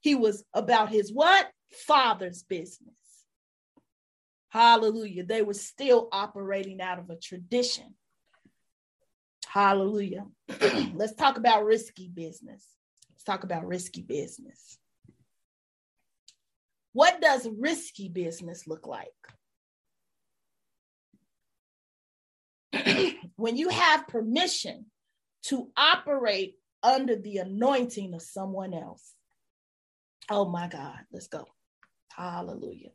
[0.07, 1.49] He was about his what?
[1.85, 2.95] Father's business.
[4.47, 5.25] Hallelujah.
[5.25, 7.93] They were still operating out of a tradition.
[9.45, 10.25] Hallelujah.
[10.93, 12.65] Let's talk about risky business.
[13.11, 14.77] Let's talk about risky business.
[16.93, 19.09] What does risky business look like?
[23.35, 24.85] when you have permission
[25.47, 29.11] to operate under the anointing of someone else.
[30.29, 31.45] Oh my God, let's go.
[32.13, 32.89] Hallelujah.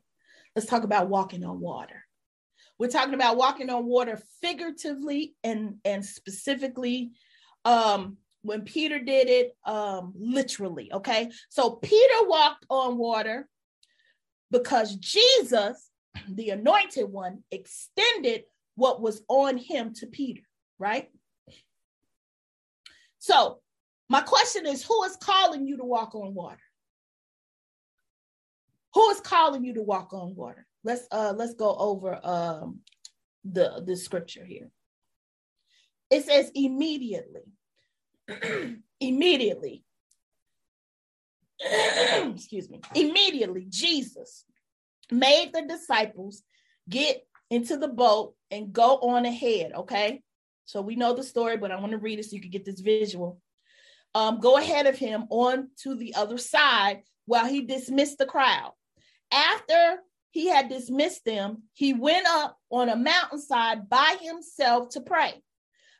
[0.55, 2.05] Let's talk about walking on water.
[2.77, 7.11] We're talking about walking on water figuratively and, and specifically
[7.65, 10.91] um, when Peter did it um, literally.
[10.93, 11.31] Okay.
[11.49, 13.47] So Peter walked on water
[14.51, 15.89] because Jesus,
[16.29, 18.43] the anointed one, extended
[18.75, 20.41] what was on him to Peter,
[20.79, 21.09] right?
[23.19, 23.59] So,
[24.09, 26.59] my question is who is calling you to walk on water?
[28.93, 30.65] Who is calling you to walk on water?
[30.83, 32.79] Let's uh let's go over um
[33.43, 34.69] the the scripture here.
[36.09, 37.41] It says immediately.
[38.99, 39.83] immediately.
[42.35, 42.81] Excuse me.
[42.95, 44.45] Immediately Jesus
[45.11, 46.43] made the disciples
[46.89, 50.21] get into the boat and go on ahead, okay?
[50.65, 52.65] So we know the story, but I want to read it so you can get
[52.65, 53.39] this visual.
[54.15, 58.73] Um, go ahead of him on to the other side while he dismissed the crowd.
[59.33, 59.97] After
[60.29, 65.41] he had dismissed them, he went up on a mountainside by himself to pray.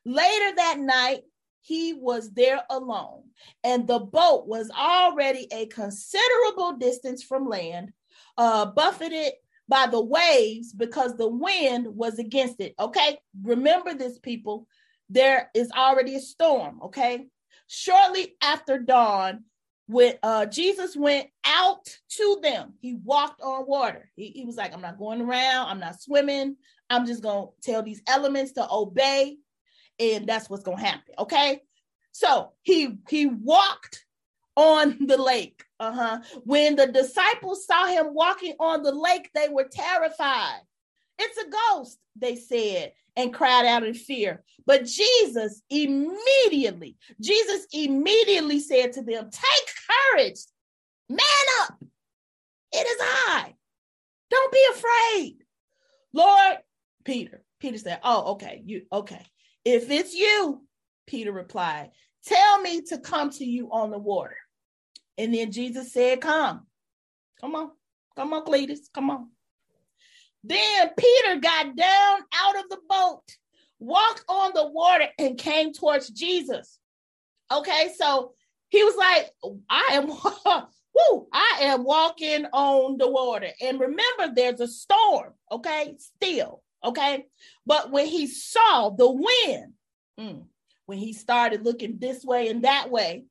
[0.05, 1.23] Later that night,
[1.61, 3.23] he was there alone,
[3.63, 7.93] and the boat was already a considerable distance from land,
[8.37, 9.33] uh, buffeted
[9.69, 12.75] by the waves because the wind was against it.
[12.79, 14.67] Okay, remember this, people.
[15.09, 16.81] There is already a storm.
[16.83, 17.27] Okay,
[17.67, 19.45] shortly after dawn,
[19.93, 24.09] when uh, Jesus went out to them, he walked on water.
[24.15, 26.57] He, he was like, I'm not going around, I'm not swimming.
[26.89, 29.37] I'm just going to tell these elements to obey,
[29.99, 31.13] and that's what's going to happen.
[31.17, 31.61] Okay.
[32.11, 34.05] So he he walked
[34.55, 35.63] on the lake.
[35.79, 36.19] Uh-huh.
[36.43, 40.61] When the disciples saw him walking on the lake, they were terrified.
[41.19, 44.43] It's a ghost, they said, and cried out in fear.
[44.65, 49.69] But Jesus immediately, Jesus immediately said to them, Take
[50.11, 50.39] courage,
[51.09, 51.19] man
[51.61, 51.77] up.
[52.71, 53.53] It is I.
[54.29, 55.37] Don't be afraid.
[56.13, 56.57] Lord,
[57.03, 59.25] Peter, Peter said, Oh, okay, you okay.
[59.65, 60.65] If it's you,
[61.07, 61.91] Peter replied,
[62.25, 64.37] Tell me to come to you on the water.
[65.17, 66.65] And then Jesus said, Come.
[67.41, 67.71] Come on.
[68.15, 68.89] Come on, Cletus.
[68.93, 69.29] Come on.
[70.43, 73.23] Then Peter got down out of the boat,
[73.79, 76.79] walked on the water, and came towards Jesus.
[77.51, 78.33] Okay, so
[78.69, 79.31] he was like,
[79.69, 80.07] I am
[80.95, 83.49] woo, I am walking on the water.
[83.61, 87.25] And remember, there's a storm, okay, still, okay.
[87.65, 89.73] But when he saw the wind,
[90.19, 90.45] mm,
[90.85, 93.25] when he started looking this way and that way,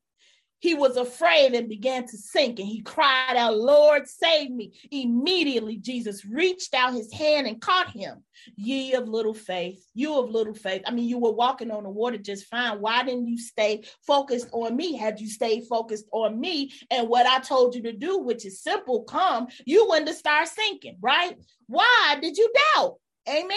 [0.63, 4.71] he was afraid and began to sink and he cried out, Lord, save me.
[4.91, 8.23] Immediately, Jesus reached out his hand and caught him.
[8.55, 10.81] Ye of little faith, you of little faith.
[10.85, 12.79] I mean, you were walking on the water just fine.
[12.79, 14.95] Why didn't you stay focused on me?
[14.95, 18.61] Had you stayed focused on me and what I told you to do, which is
[18.61, 21.37] simple, come, you wouldn't have started sinking, right?
[21.67, 22.99] Why did you doubt?
[23.27, 23.49] Amen.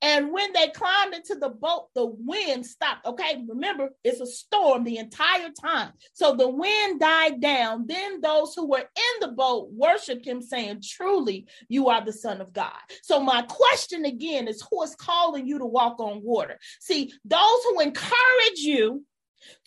[0.00, 3.06] And when they climbed into the boat, the wind stopped.
[3.06, 5.92] Okay, remember, it's a storm the entire time.
[6.14, 7.86] So the wind died down.
[7.86, 12.40] Then those who were in the boat worshiped him, saying, Truly, you are the Son
[12.40, 12.72] of God.
[13.02, 16.58] So, my question again is who is calling you to walk on water?
[16.80, 19.04] See, those who encourage you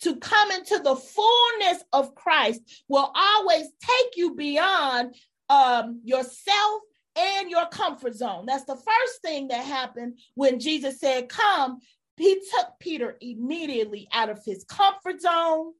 [0.00, 5.14] to come into the fullness of Christ will always take you beyond
[5.48, 6.82] um, yourself
[7.16, 8.44] and your comfort zone.
[8.46, 11.80] That's the first thing that happened when Jesus said, Come.
[12.18, 15.72] He took Peter immediately out of his comfort zone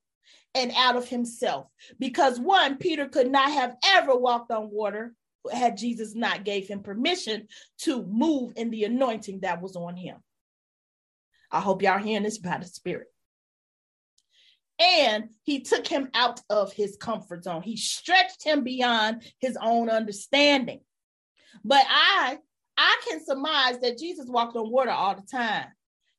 [0.54, 1.66] and out of himself.
[1.98, 5.14] Because one, Peter could not have ever walked on water
[5.52, 10.16] had Jesus not gave him permission to move in the anointing that was on him.
[11.50, 13.06] I hope y'all hearing this by the Spirit.
[14.78, 17.62] And he took him out of his comfort zone.
[17.62, 20.80] He stretched him beyond his own understanding.
[21.64, 22.38] But I
[22.78, 25.66] I can surmise that Jesus walked on water all the time.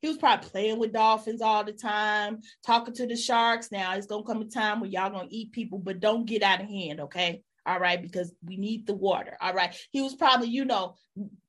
[0.01, 3.71] He was probably playing with dolphins all the time, talking to the sharks.
[3.71, 6.61] Now it's gonna come a time where y'all gonna eat people, but don't get out
[6.61, 7.41] of hand, okay?
[7.67, 9.37] All right, because we need the water.
[9.41, 9.75] All right.
[9.91, 10.95] He was probably, you know,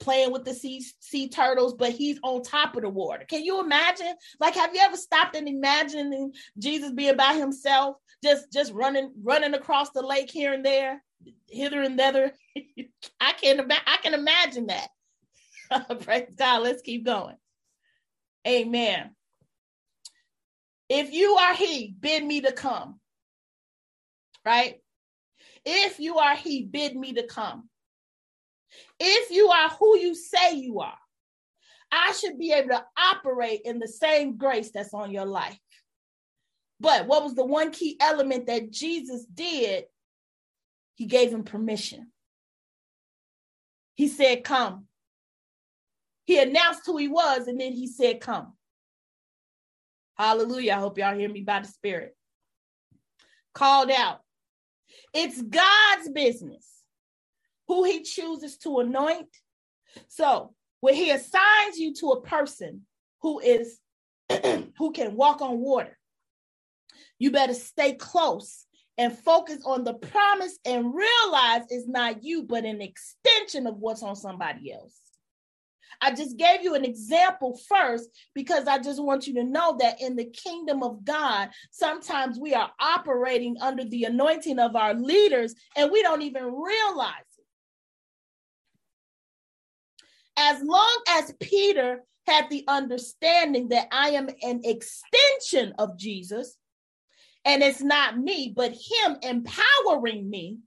[0.01, 3.24] playing with the sea sea turtles, but he's on top of the water.
[3.24, 4.14] Can you imagine?
[4.41, 9.55] Like, have you ever stopped and imagining Jesus being by himself, just just running running
[9.55, 11.05] across the lake here and there?
[11.49, 12.33] Hither and thither.
[13.21, 14.89] I can I can imagine that.
[16.01, 16.62] Praise God.
[16.62, 17.37] Let's keep going.
[18.47, 19.11] Amen.
[20.89, 23.01] If you are He, bid me to come.
[24.45, 24.81] Right?
[25.64, 27.69] If you are He, bid me to come.
[28.99, 30.99] If you are who you say you are,
[31.91, 35.59] I should be able to operate in the same grace that's on your life.
[36.81, 39.85] But what was the one key element that Jesus did
[40.99, 42.11] he gave him permission.
[43.94, 44.86] He said, Come.
[46.24, 48.55] He announced who he was, and then he said, Come.
[50.16, 50.72] Hallelujah.
[50.72, 52.16] I hope y'all hear me by the Spirit.
[53.55, 54.22] Called out.
[55.14, 56.66] It's God's business
[57.68, 59.28] who he chooses to anoint.
[60.09, 62.86] So when he assigns you to a person
[63.22, 63.78] who is
[64.76, 65.96] who can walk on water,
[67.20, 68.66] you better stay close
[68.99, 74.03] and focus on the promise and realize it's not you, but an extension of what's
[74.03, 74.99] on somebody else.
[76.01, 80.01] I just gave you an example first because I just want you to know that
[80.01, 85.55] in the kingdom of God, sometimes we are operating under the anointing of our leaders
[85.76, 87.44] and we don't even realize it.
[90.36, 96.58] As long as Peter had the understanding that I am an extension of Jesus,
[97.49, 100.59] and it's not me, but him empowering me.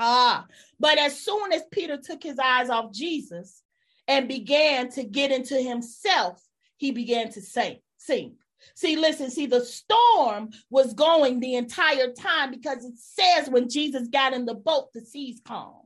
[0.00, 0.44] Ah,
[0.80, 3.62] but as soon as Peter took his eyes off Jesus
[4.08, 6.42] and began to get into himself,
[6.78, 7.78] he began to sink.
[7.96, 8.34] sink.
[8.74, 14.08] See, listen, see, the storm was going the entire time because it says when Jesus
[14.08, 15.85] got in the boat, the seas calmed.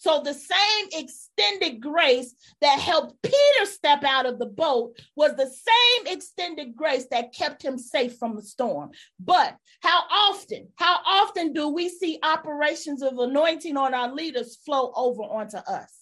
[0.00, 5.44] So the same extended grace that helped Peter step out of the boat was the
[5.44, 8.92] same extended grace that kept him safe from the storm.
[9.22, 14.90] But how often, how often do we see operations of anointing on our leaders flow
[14.96, 15.94] over onto us?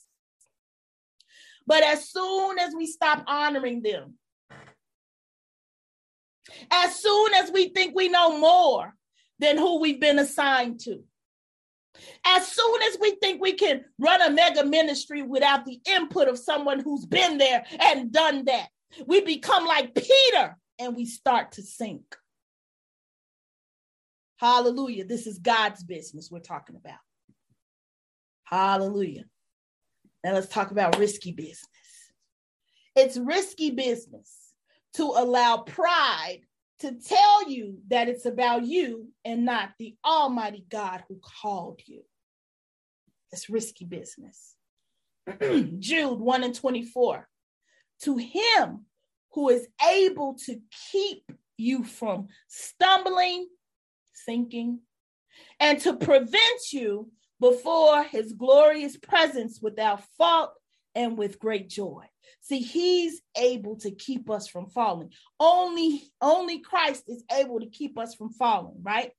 [1.66, 4.14] But as soon as we stop honoring them,
[6.70, 8.94] as soon as we think we know more
[9.40, 11.03] than who we've been assigned to,
[12.24, 16.38] as soon as we think we can run a mega ministry without the input of
[16.38, 18.68] someone who's been there and done that,
[19.07, 22.16] we become like Peter and we start to sink.
[24.36, 25.05] Hallelujah.
[25.05, 27.01] This is God's business we're talking about.
[28.44, 29.24] Hallelujah.
[30.24, 31.66] Now let's talk about risky business.
[32.94, 34.32] It's risky business
[34.94, 36.40] to allow pride
[36.81, 42.03] to tell you that it's about you and not the Almighty God who called you.
[43.33, 44.55] It's risky business.
[45.79, 47.29] Jude 1 and 24.
[48.03, 48.87] To him
[49.33, 50.61] who is able to
[50.93, 53.49] keep you from stumbling,
[54.14, 54.81] sinking,
[55.61, 57.11] and to prevent you
[57.41, 60.53] before his glorious presence without fault
[60.95, 62.05] and with great joy.
[62.49, 65.12] See, he's able to keep us from falling.
[65.38, 69.12] Only, only Christ is able to keep us from falling, right?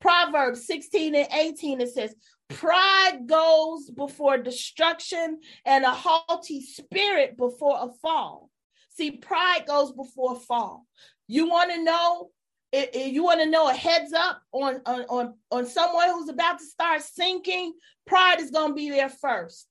[0.00, 2.14] Proverbs 16 and 18, it says,
[2.48, 8.48] Pride goes before destruction and a haughty spirit before a fall.
[8.90, 10.86] See, pride goes before fall.
[11.26, 12.30] You want to know
[12.72, 16.58] if you want to know a heads up on, on, on, on someone who's about
[16.58, 17.74] to start sinking,
[18.06, 19.66] pride is going to be there first.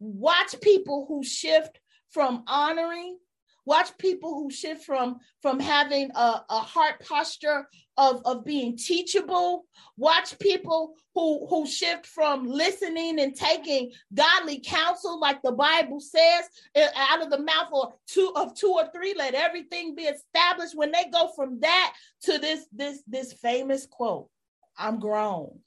[0.00, 1.78] Watch people who shift
[2.14, 3.18] from honoring.
[3.66, 9.64] Watch people who shift from from having a, a heart posture of, of being teachable.
[9.96, 16.44] Watch people who who shift from listening and taking godly counsel like the bible says
[16.74, 20.76] eh, out of the mouth of two of two or three let everything be established.
[20.76, 21.94] When they go from that
[22.24, 24.28] to this this this famous quote
[24.76, 25.58] i'm grown.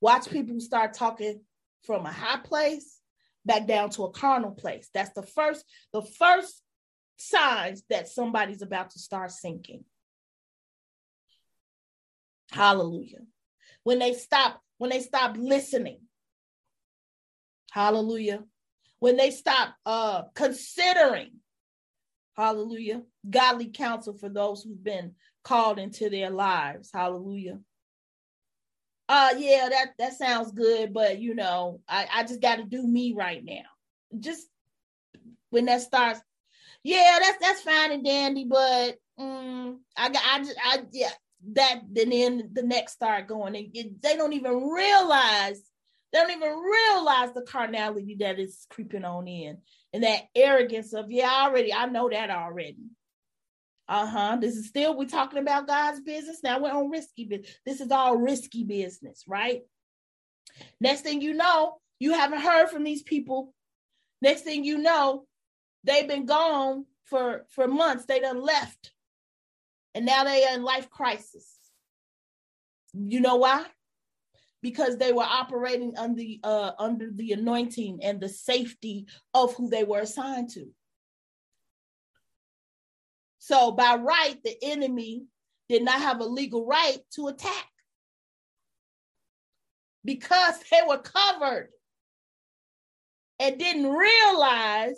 [0.00, 1.42] Watch people start talking
[1.82, 2.93] from a high place
[3.44, 6.64] back down to a carnal place that's the first the first
[7.16, 9.84] signs that somebody's about to start sinking.
[12.50, 13.20] Hallelujah.
[13.82, 16.00] When they stop, when they stop listening.
[17.70, 18.44] Hallelujah.
[19.00, 21.32] When they stop uh considering,
[22.36, 26.90] hallelujah, godly counsel for those who've been called into their lives.
[26.92, 27.58] Hallelujah.
[29.08, 32.86] Uh yeah, that that sounds good, but you know, I, I just got to do
[32.86, 33.64] me right now.
[34.18, 34.46] Just
[35.50, 36.20] when that starts
[36.84, 41.10] yeah, that's that's fine and dandy, but um, I got I just I yeah
[41.54, 45.60] that then the next start going and it, they don't even realize
[46.12, 49.58] they don't even realize the carnality that is creeping on in
[49.92, 52.76] and that arrogance of yeah already I know that already.
[53.88, 54.38] Uh-huh.
[54.40, 56.40] This is still we're talking about God's business.
[56.42, 57.58] Now we're on risky business.
[57.66, 59.62] This is all risky business, right?
[60.80, 63.52] Next thing you know, you haven't heard from these people.
[64.22, 65.26] Next thing you know,
[65.84, 68.06] They've been gone for for months.
[68.06, 68.92] They done left,
[69.94, 71.46] and now they are in life crisis.
[72.94, 73.66] You know why?
[74.62, 79.84] Because they were operating under uh, under the anointing and the safety of who they
[79.84, 80.70] were assigned to.
[83.46, 85.26] So by right, the enemy
[85.68, 87.68] did not have a legal right to attack
[90.02, 91.68] because they were covered
[93.38, 94.96] and didn't realize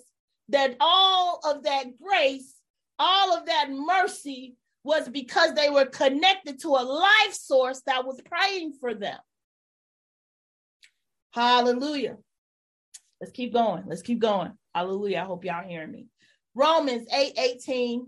[0.50, 2.54] that all of that grace,
[3.00, 8.20] all of that mercy was because they were connected to a life source that was
[8.26, 9.18] praying for them.
[11.32, 12.16] Hallelujah.
[13.20, 13.82] Let's keep going.
[13.88, 14.52] Let's keep going.
[14.72, 15.18] Hallelujah.
[15.18, 16.06] I hope y'all hearing me.
[16.54, 18.06] Romans 8 18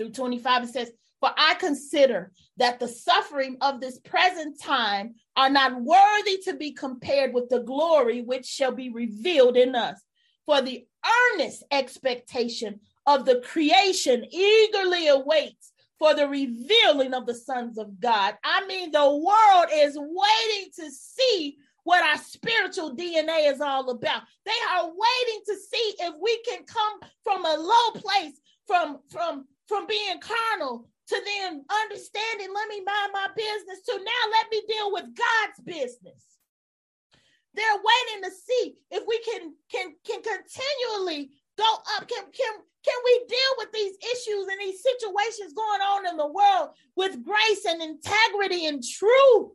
[0.00, 5.50] through 25, it says, For I consider that the suffering of this present time are
[5.50, 10.00] not worthy to be compared with the glory which shall be revealed in us.
[10.46, 10.86] For the
[11.34, 18.34] earnest expectation of the creation eagerly awaits for the revealing of the sons of God.
[18.42, 24.22] I mean, the world is waiting to see what our spiritual DNA is all about.
[24.46, 29.44] They are waiting to see if we can come from a low place, from from
[29.70, 34.62] from being carnal to then understanding, let me mind my business, to now let me
[34.68, 36.26] deal with God's business.
[37.54, 42.08] They're waiting to see if we can can can continually go up.
[42.08, 42.54] Can can
[42.84, 47.24] can we deal with these issues and these situations going on in the world with
[47.24, 49.52] grace and integrity and truth?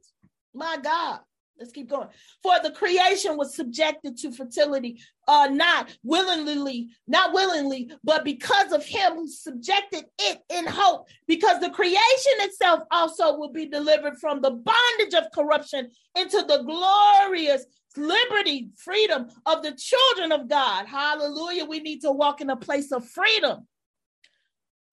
[0.54, 1.20] My God.
[1.58, 2.10] Let's keep going.
[2.44, 8.84] For the creation was subjected to fertility, uh, not willingly, not willingly, but because of
[8.84, 14.42] him who subjected it in hope, because the creation itself also will be delivered from
[14.42, 20.86] the bondage of corruption into the glorious liberty, freedom of the children of God.
[20.86, 21.64] Hallelujah.
[21.64, 23.66] We need to walk in a place of freedom.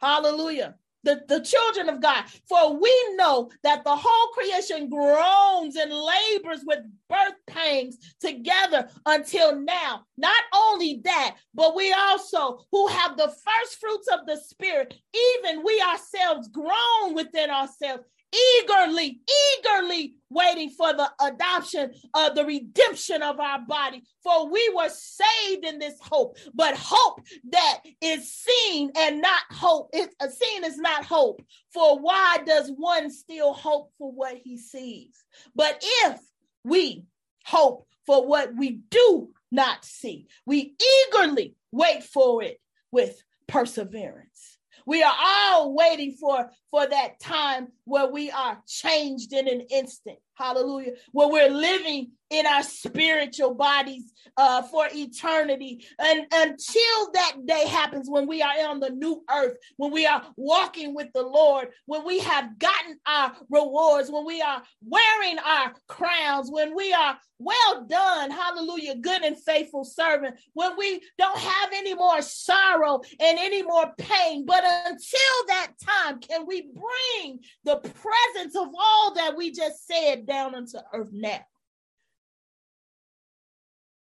[0.00, 0.76] Hallelujah.
[1.04, 2.24] The, the children of God.
[2.48, 9.58] For we know that the whole creation groans and labors with birth pangs together until
[9.60, 10.04] now.
[10.16, 14.94] Not only that, but we also, who have the first fruits of the Spirit,
[15.42, 19.20] even we ourselves groan within ourselves, eagerly,
[19.58, 24.02] eagerly waiting for the adoption of the redemption of our body.
[24.22, 27.20] For we were saved in this hope, but hope
[27.50, 29.90] that is seen and not hope.
[29.92, 31.42] It's uh, seen is not hope.
[31.72, 35.24] For why does one still hope for what he sees?
[35.54, 36.20] But if
[36.64, 37.04] we
[37.44, 40.74] hope for what we do not see, we
[41.08, 42.60] eagerly wait for it
[42.90, 44.51] with perseverance.
[44.86, 50.18] We are all waiting for, for that time where we are changed in an instant.
[50.42, 50.94] Hallelujah.
[51.12, 55.86] Where we're living in our spiritual bodies uh, for eternity.
[55.98, 60.22] And until that day happens, when we are on the new earth, when we are
[60.36, 65.74] walking with the Lord, when we have gotten our rewards, when we are wearing our
[65.88, 71.70] crowns, when we are well done, hallelujah, good and faithful servant, when we don't have
[71.74, 74.46] any more sorrow and any more pain.
[74.46, 80.26] But until that time, can we bring the presence of all that we just said
[80.32, 81.44] down into earth now?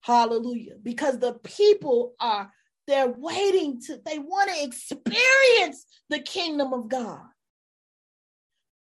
[0.01, 0.75] Hallelujah.
[0.81, 2.51] Because the people are,
[2.87, 7.21] they're waiting to, they want to experience the kingdom of God.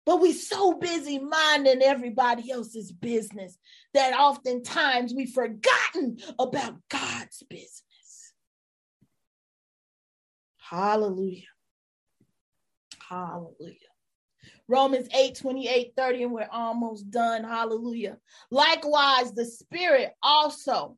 [0.05, 3.59] But we so busy minding everybody else's business
[3.93, 8.33] that oftentimes we've forgotten about God's business.
[10.59, 11.43] Hallelujah.
[13.09, 13.96] Hallelujah.
[14.69, 17.45] Romans 8, 28, 30, and we're almost done.
[17.45, 18.19] Hallelujah.
[18.51, 20.97] Likewise, the Spirit also,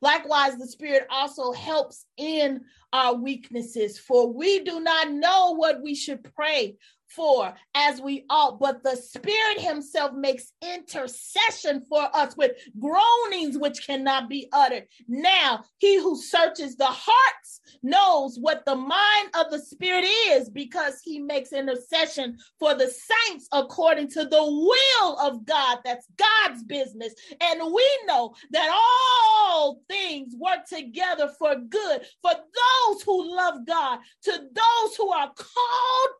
[0.00, 2.62] likewise, the Spirit also helps in
[2.92, 6.76] our weaknesses, for we do not know what we should pray
[7.10, 13.86] for as we ought, but the Spirit Himself makes intercession for us with groanings which
[13.86, 14.86] cannot be uttered.
[15.08, 21.00] Now, He who searches the hearts knows what the mind of the Spirit is because
[21.02, 25.78] He makes intercession for the saints according to the will of God.
[25.84, 27.14] That's God's business.
[27.40, 33.98] And we know that all things work together for good for those who love God,
[34.24, 36.10] to those who are called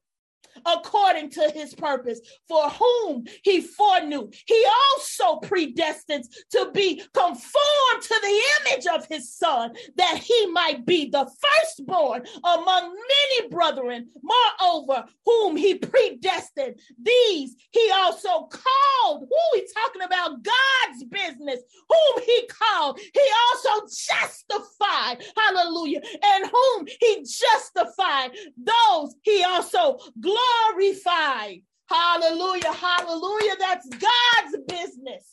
[0.66, 4.28] according to his purpose, for whom he foreknew.
[4.46, 10.84] He also predestined to be conformed to the image of his son, that he might
[10.86, 14.08] be the firstborn among many brethren.
[14.22, 19.26] Moreover, whom he predestined, these he also called.
[19.28, 20.42] Who we talking about?
[20.42, 21.60] God's business.
[21.88, 25.22] Whom he called, he also justified.
[25.36, 26.00] Hallelujah.
[26.24, 30.39] And whom he justified, those he also glorified
[30.74, 31.62] glorified.
[31.86, 32.72] Hallelujah.
[32.72, 33.56] Hallelujah.
[33.58, 35.24] That's God's business.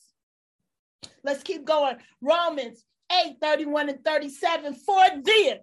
[1.23, 1.97] Let's keep going.
[2.21, 4.73] Romans 8 31 and 37.
[4.75, 5.59] For then,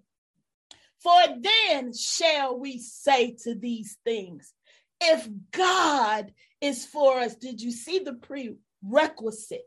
[1.02, 4.52] for then shall we say to these things,
[5.00, 9.62] if God is for us, did you see the prerequisite?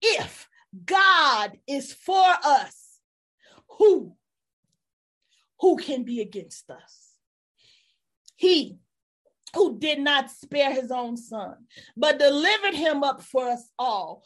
[0.00, 0.48] If
[0.86, 3.00] God is for us,
[3.78, 4.14] who?
[5.60, 7.09] Who can be against us?
[8.40, 8.78] He
[9.54, 11.56] who did not spare his own son,
[11.94, 14.24] but delivered him up for us all.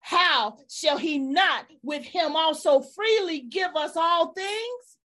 [0.00, 4.98] How shall he not with him also freely give us all things?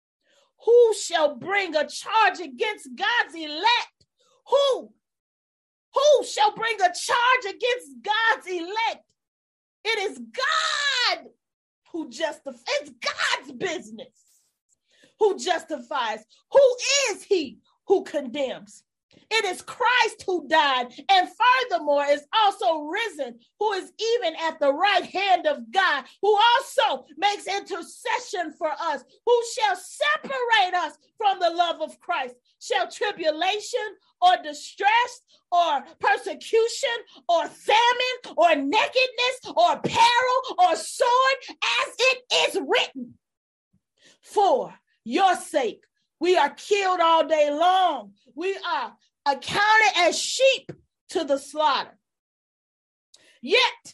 [0.65, 4.05] Who shall bring a charge against God's elect?
[4.47, 4.91] Who?
[5.93, 9.05] Who shall bring a charge against God's elect?
[9.83, 11.27] It is God
[11.91, 12.63] who justifies.
[12.67, 14.17] It's God's business
[15.19, 16.25] who justifies.
[16.51, 16.75] Who
[17.11, 18.83] is he who condemns.
[19.29, 24.73] It is Christ who died and furthermore is also risen, who is even at the
[24.73, 31.39] right hand of God, who also makes intercession for us, who shall separate us from
[31.39, 32.35] the love of Christ.
[32.61, 33.79] Shall tribulation
[34.21, 35.21] or distress
[35.51, 43.13] or persecution or famine or nakedness or peril or sword, as it is written,
[44.21, 44.73] for
[45.03, 45.83] your sake
[46.19, 48.13] we are killed all day long.
[48.35, 48.93] We are
[49.25, 50.71] accounted as sheep
[51.09, 51.97] to the slaughter.
[53.41, 53.93] Yet,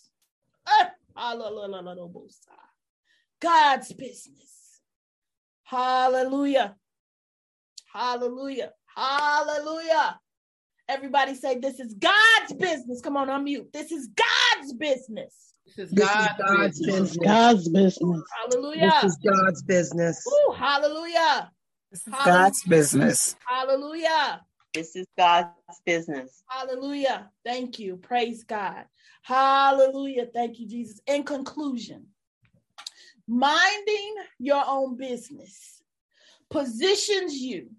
[3.41, 4.81] God's business.
[5.63, 6.75] Hallelujah.
[7.91, 8.71] Hallelujah.
[8.95, 10.19] Hallelujah.
[10.87, 13.01] Everybody say, This is God's business.
[13.01, 13.71] Come on, unmute.
[13.71, 15.53] This is God's business.
[15.65, 17.01] This is God's, God's business.
[17.01, 17.25] business.
[17.25, 18.23] God's business.
[18.41, 18.93] Hallelujah.
[19.01, 20.27] This is God's business.
[20.27, 21.51] Ooh, hallelujah.
[21.91, 22.43] This is hallelujah.
[22.43, 23.35] God's business.
[23.47, 24.41] Hallelujah.
[24.73, 25.49] This is God's
[25.85, 26.43] business.
[26.47, 27.29] Hallelujah.
[27.45, 27.97] Thank you.
[27.97, 28.85] Praise God.
[29.21, 30.27] Hallelujah.
[30.33, 31.01] Thank you, Jesus.
[31.07, 32.07] In conclusion,
[33.27, 35.83] minding your own business
[36.49, 37.69] positions you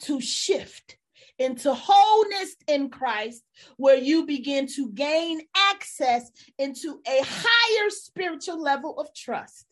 [0.00, 0.96] to shift
[1.38, 3.42] into wholeness in Christ,
[3.76, 9.66] where you begin to gain access into a higher spiritual level of trust.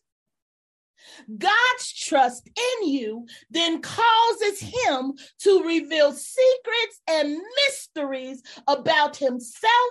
[1.39, 9.91] God's trust in you then causes him to reveal secrets and mysteries about himself,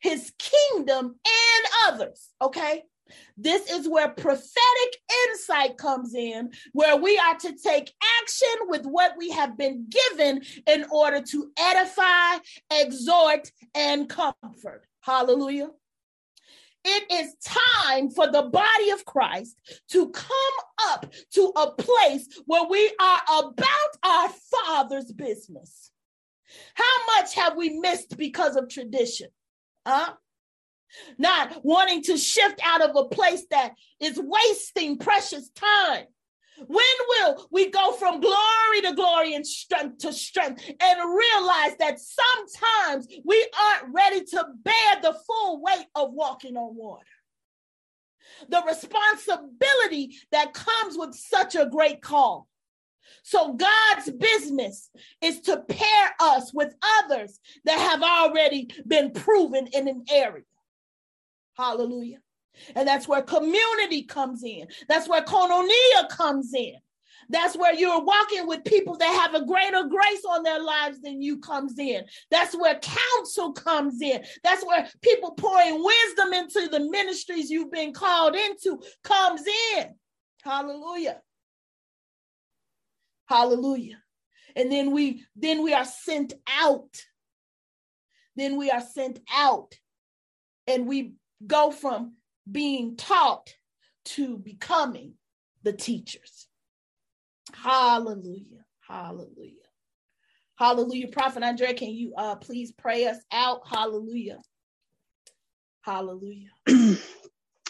[0.00, 2.30] his kingdom, and others.
[2.40, 2.82] Okay.
[3.36, 4.96] This is where prophetic
[5.28, 10.42] insight comes in, where we are to take action with what we have been given
[10.66, 12.38] in order to edify,
[12.70, 14.86] exhort, and comfort.
[15.02, 15.70] Hallelujah.
[16.84, 19.56] It is time for the body of Christ
[19.90, 20.28] to come
[20.88, 25.90] up to a place where we are about our Father's business.
[26.74, 29.28] How much have we missed because of tradition?
[29.86, 30.14] Huh?
[31.18, 36.06] Not wanting to shift out of a place that is wasting precious time
[36.68, 41.98] when will we go from glory to glory and strength to strength and realize that
[42.00, 47.06] sometimes we aren't ready to bear the full weight of walking on water?
[48.48, 52.48] The responsibility that comes with such a great call.
[53.24, 54.90] So, God's business
[55.20, 60.44] is to pair us with others that have already been proven in an area.
[61.56, 62.18] Hallelujah.
[62.74, 64.66] And that's where community comes in.
[64.88, 66.74] That's where koinonia comes in.
[67.28, 71.22] That's where you're walking with people that have a greater grace on their lives than
[71.22, 72.04] you comes in.
[72.30, 74.22] That's where counsel comes in.
[74.44, 79.42] That's where people pouring wisdom into the ministries you've been called into comes
[79.76, 79.94] in.
[80.42, 81.20] Hallelujah.
[83.26, 84.02] Hallelujah.
[84.54, 87.02] And then we then we are sent out.
[88.36, 89.74] Then we are sent out
[90.66, 91.14] and we
[91.46, 92.14] go from
[92.50, 93.54] being taught
[94.04, 95.14] to becoming
[95.62, 96.48] the teachers.
[97.52, 98.64] Hallelujah.
[98.80, 99.56] Hallelujah.
[100.56, 101.08] Hallelujah.
[101.08, 103.62] Prophet Andre, can you uh please pray us out?
[103.66, 104.40] Hallelujah.
[105.82, 106.50] Hallelujah.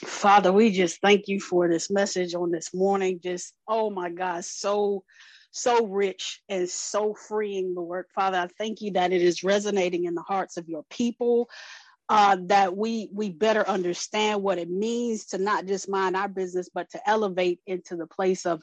[0.04, 3.20] Father, we just thank you for this message on this morning.
[3.22, 5.04] Just, oh my God, so,
[5.52, 8.06] so rich and so freeing, Lord.
[8.14, 11.48] Father, I thank you that it is resonating in the hearts of your people
[12.08, 16.68] uh, that we we better understand what it means to not just mind our business,
[16.72, 18.62] but to elevate into the place of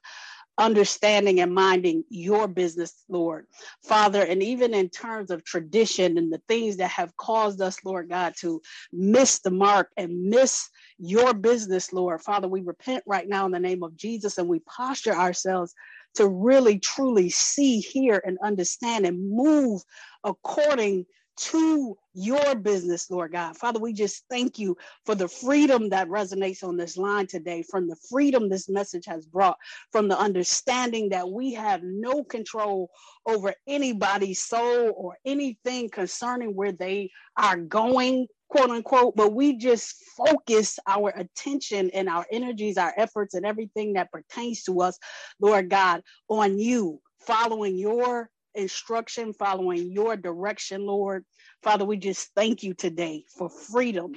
[0.59, 3.47] understanding and minding your business, Lord.
[3.85, 8.09] Father, and even in terms of tradition and the things that have caused us, Lord
[8.09, 8.61] God, to
[8.91, 12.21] miss the mark and miss your business, Lord.
[12.21, 15.73] Father, we repent right now in the name of Jesus and we posture ourselves
[16.15, 19.81] to really truly see, hear, and understand and move
[20.25, 21.05] according
[21.39, 23.57] to your business, Lord God.
[23.57, 27.87] Father, we just thank you for the freedom that resonates on this line today, from
[27.87, 29.57] the freedom this message has brought,
[29.91, 32.89] from the understanding that we have no control
[33.25, 38.27] over anybody's soul or anything concerning where they are going.
[38.49, 43.93] Quote unquote, but we just focus our attention and our energies, our efforts, and everything
[43.93, 44.97] that pertains to us,
[45.39, 51.25] Lord God, on you, following your instruction, following your direction, Lord.
[51.63, 54.13] Father, we just thank you today for freedom,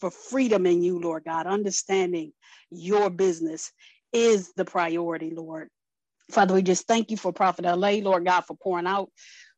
[0.00, 2.32] for freedom in you, Lord God, understanding
[2.70, 3.72] your business
[4.12, 5.68] is the priority, Lord.
[6.30, 9.10] Father, we just thank you for Prophet LA, Lord God, for pouring out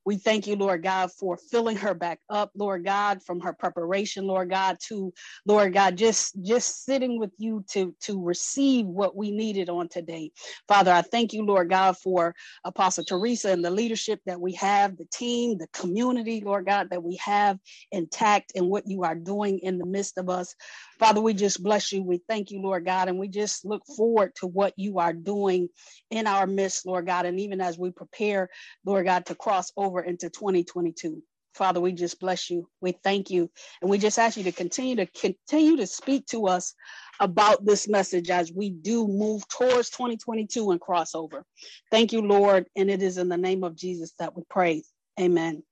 [0.07, 4.27] we thank you, Lord God, for filling her back up, Lord God, from her preparation,
[4.27, 5.15] Lord God, to
[5.47, 10.33] Lord God, just just sitting with you to to receive what we needed on today.
[10.69, 12.35] Father, I thank you, Lord God, for
[12.65, 17.05] Apostle Teresa and the leadership that we have, the team, the community, Lord God, that
[17.05, 17.59] we have
[17.93, 20.55] intact and what you are doing in the midst of us.
[20.99, 22.03] Father, we just bless you.
[22.03, 25.69] We thank you, Lord God, and we just look forward to what you are doing
[26.11, 27.27] in our midst, Lord God.
[27.27, 28.49] And even as we prepare,
[28.85, 31.23] Lord God, to cross over into 2022.
[31.55, 32.69] Father, we just bless you.
[32.81, 33.51] We thank you.
[33.81, 36.75] And we just ask you to continue to continue to speak to us
[37.19, 41.43] about this message as we do move towards 2022 and crossover.
[41.91, 42.67] Thank you, Lord.
[42.77, 44.83] And it is in the name of Jesus that we pray.
[45.19, 45.63] Amen.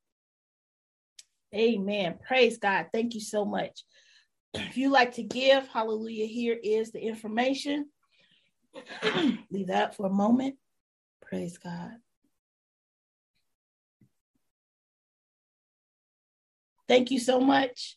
[1.55, 2.19] Amen.
[2.27, 2.87] Praise God.
[2.93, 3.85] Thank you so much.
[4.55, 7.87] If you like to give, hallelujah, here is the information.
[9.51, 10.57] Leave that for a moment.
[11.23, 11.93] Praise God.
[16.87, 17.97] Thank you so much.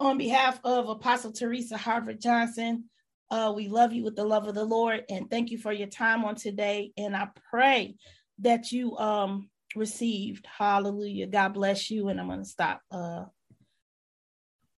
[0.00, 2.84] On behalf of Apostle Teresa Harvard Johnson,
[3.30, 5.88] uh, we love you with the love of the Lord and thank you for your
[5.88, 6.92] time on today.
[6.96, 7.96] And I pray
[8.40, 10.46] that you um, received.
[10.46, 11.26] Hallelujah.
[11.26, 12.08] God bless you.
[12.08, 12.80] And I'm going to stop.
[12.90, 13.24] Uh,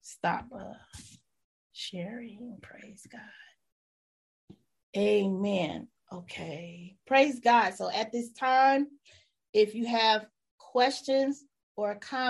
[0.05, 0.45] stop.
[0.55, 0.73] Uh,
[1.75, 2.57] sharing.
[2.61, 3.21] Praise God.
[4.97, 5.87] Amen.
[6.11, 6.95] Okay.
[7.05, 7.73] Praise God.
[7.75, 8.87] So at this time,
[9.53, 10.25] if you have
[10.57, 11.43] questions
[11.75, 12.25] or comments